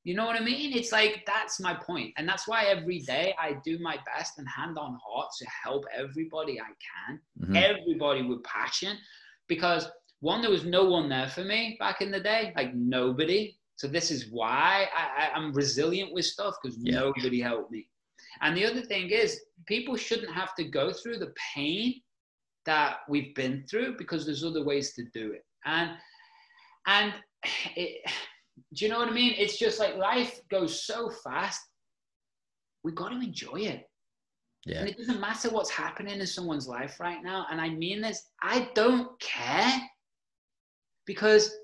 [0.02, 0.76] You know what I mean?
[0.76, 2.14] It's like that's my point.
[2.16, 5.84] And that's why every day I do my best and hand on heart to help
[5.94, 6.72] everybody I
[7.08, 7.56] can, mm-hmm.
[7.56, 8.96] everybody with passion.
[9.46, 9.90] Because
[10.20, 13.56] one, there was no one there for me back in the day, like nobody.
[13.76, 17.00] So this is why I, am resilient with stuff because yeah.
[17.00, 17.88] nobody helped me.
[18.40, 22.00] And the other thing is, people shouldn't have to go through the pain
[22.66, 25.44] that we've been through because there's other ways to do it.
[25.64, 25.90] And
[26.86, 27.14] and
[27.76, 28.02] it,
[28.74, 29.34] do you know what I mean?
[29.38, 31.60] It's just like life goes so fast.
[32.84, 33.86] We got to enjoy it.
[34.66, 34.80] Yeah.
[34.80, 37.46] And it doesn't matter what's happening in someone's life right now.
[37.50, 39.80] And I mean this, I don't care
[41.06, 41.54] because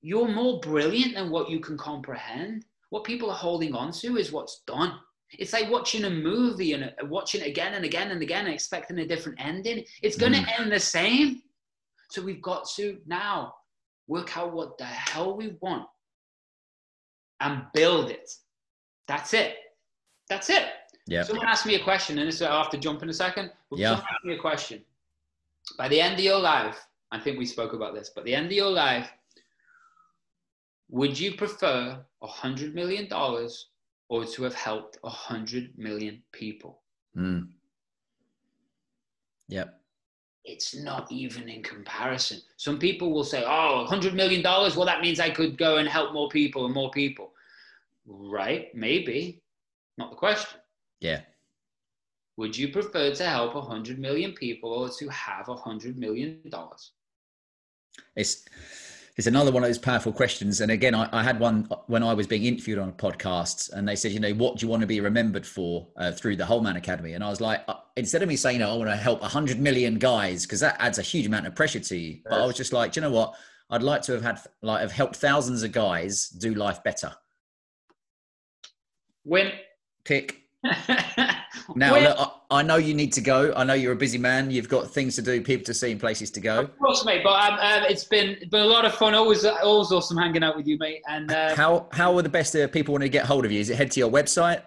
[0.00, 2.64] you're more brilliant than what you can comprehend.
[2.90, 4.94] What people are holding on to is what's done.
[5.32, 8.54] It's like watching a movie and uh, watching it again and again and again and
[8.54, 9.84] expecting a different ending.
[10.02, 10.60] It's going to mm.
[10.60, 11.42] end the same.
[12.10, 13.54] So we've got to now
[14.06, 15.86] work out what the hell we want
[17.40, 18.30] and build it.
[19.06, 19.56] That's it.
[20.28, 20.64] That's it.
[21.06, 21.22] Yeah.
[21.22, 23.50] Someone asked me a question, and this have to jump in a second.
[23.72, 23.90] Yeah.
[23.90, 24.82] Someone asked me a question.
[25.76, 28.46] By the end of your life, I think we spoke about this, but the end
[28.46, 29.10] of your life,
[30.90, 33.68] would you prefer a hundred million dollars
[34.08, 36.80] or to have helped 100 million people.
[37.16, 37.48] Mm.
[39.48, 39.80] Yep.
[40.44, 42.40] It's not even in comparison.
[42.56, 46.12] Some people will say, oh, $100 million, well, that means I could go and help
[46.12, 47.32] more people and more people.
[48.06, 48.74] Right?
[48.74, 49.42] Maybe.
[49.98, 50.60] Not the question.
[51.00, 51.20] Yeah.
[52.38, 56.40] Would you prefer to help 100 million people or to have $100 million?
[58.16, 58.44] It's
[59.18, 60.60] it's another one of those powerful questions.
[60.60, 63.86] And again, I, I, had one when I was being interviewed on a podcast, and
[63.86, 66.46] they said, you know, what do you want to be remembered for uh, through the
[66.46, 67.14] Whole Man Academy?
[67.14, 69.58] And I was like, uh, instead of me saying, oh, I want to help 100
[69.58, 72.20] million guys, because that adds a huge amount of pressure to you.
[72.22, 73.34] But I was just like, you know what?
[73.70, 77.12] I'd like to have had, like, have helped thousands of guys do life better.
[79.24, 79.50] When
[80.04, 80.42] tick
[81.76, 83.52] now, look, I, know you need to go.
[83.54, 84.50] I know you're a busy man.
[84.50, 86.60] You've got things to do, people to see, and places to go.
[86.60, 87.22] Of course, mate.
[87.22, 89.14] But um, um, it's been been a lot of fun.
[89.14, 91.02] Always, always awesome hanging out with you, mate.
[91.08, 93.60] And uh, how how are the best uh, people want to get hold of you?
[93.60, 94.62] Is it head to your website?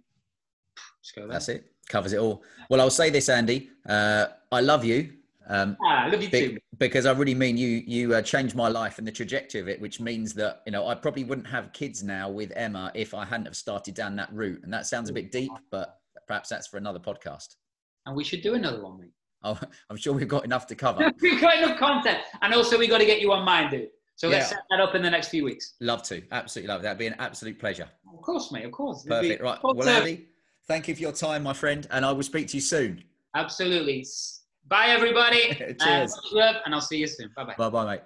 [1.03, 1.32] just go there.
[1.32, 1.66] That's it.
[1.89, 2.41] Covers it all.
[2.70, 3.70] Well, I'll say this, Andy.
[3.88, 5.12] Uh, I love you.
[5.50, 6.58] Um, ah, love you be, too.
[6.78, 7.84] Because I really mean you.
[7.86, 10.88] You uh, changed my life and the trajectory of it, which means that you know
[10.88, 14.32] I probably wouldn't have kids now with Emma if I hadn't have started down that
[14.34, 14.62] route.
[14.64, 17.56] And that sounds a bit deep, but perhaps that's for another podcast.
[18.06, 19.12] And we should do another one, mate.
[19.43, 21.12] Oh, I'm sure we've got enough to cover.
[21.22, 23.89] we've got enough content, and also we've got to get you on mine, dude.
[24.16, 25.76] So let's set that up in the next few weeks.
[25.80, 26.82] Love to, absolutely love.
[26.82, 26.84] It.
[26.84, 27.88] That'd be an absolute pleasure.
[28.12, 28.66] Of course, mate.
[28.66, 29.04] Of course.
[29.04, 29.43] Perfect.
[29.43, 29.60] Right.
[29.64, 30.26] Well, Andy,
[30.68, 33.04] thank you for your time, my friend, and I will speak to you soon.
[33.36, 34.08] Absolutely.
[34.70, 35.53] Bye, everybody.
[35.82, 36.13] Cheers.
[36.36, 37.32] Uh, and I'll see you soon.
[37.36, 37.55] Bye bye.
[37.57, 38.01] Bye bye, mate.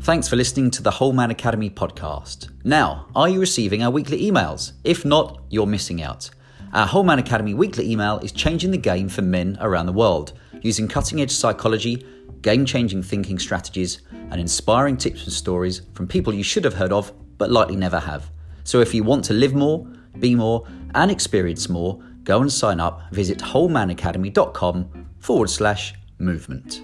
[0.00, 2.50] Thanks for listening to the Whole Man Academy podcast.
[2.64, 4.72] Now, are you receiving our weekly emails?
[4.84, 6.30] If not, you're missing out.
[6.72, 10.32] Our Whole Man Academy weekly email is changing the game for men around the world
[10.62, 12.06] using cutting edge psychology,
[12.40, 16.92] game changing thinking strategies, and inspiring tips and stories from people you should have heard
[16.92, 18.30] of but likely never have.
[18.64, 19.86] So if you want to live more,
[20.18, 23.10] be more, and experience more, go and sign up.
[23.10, 26.82] Visit wholemanacademy.com forward slash movement.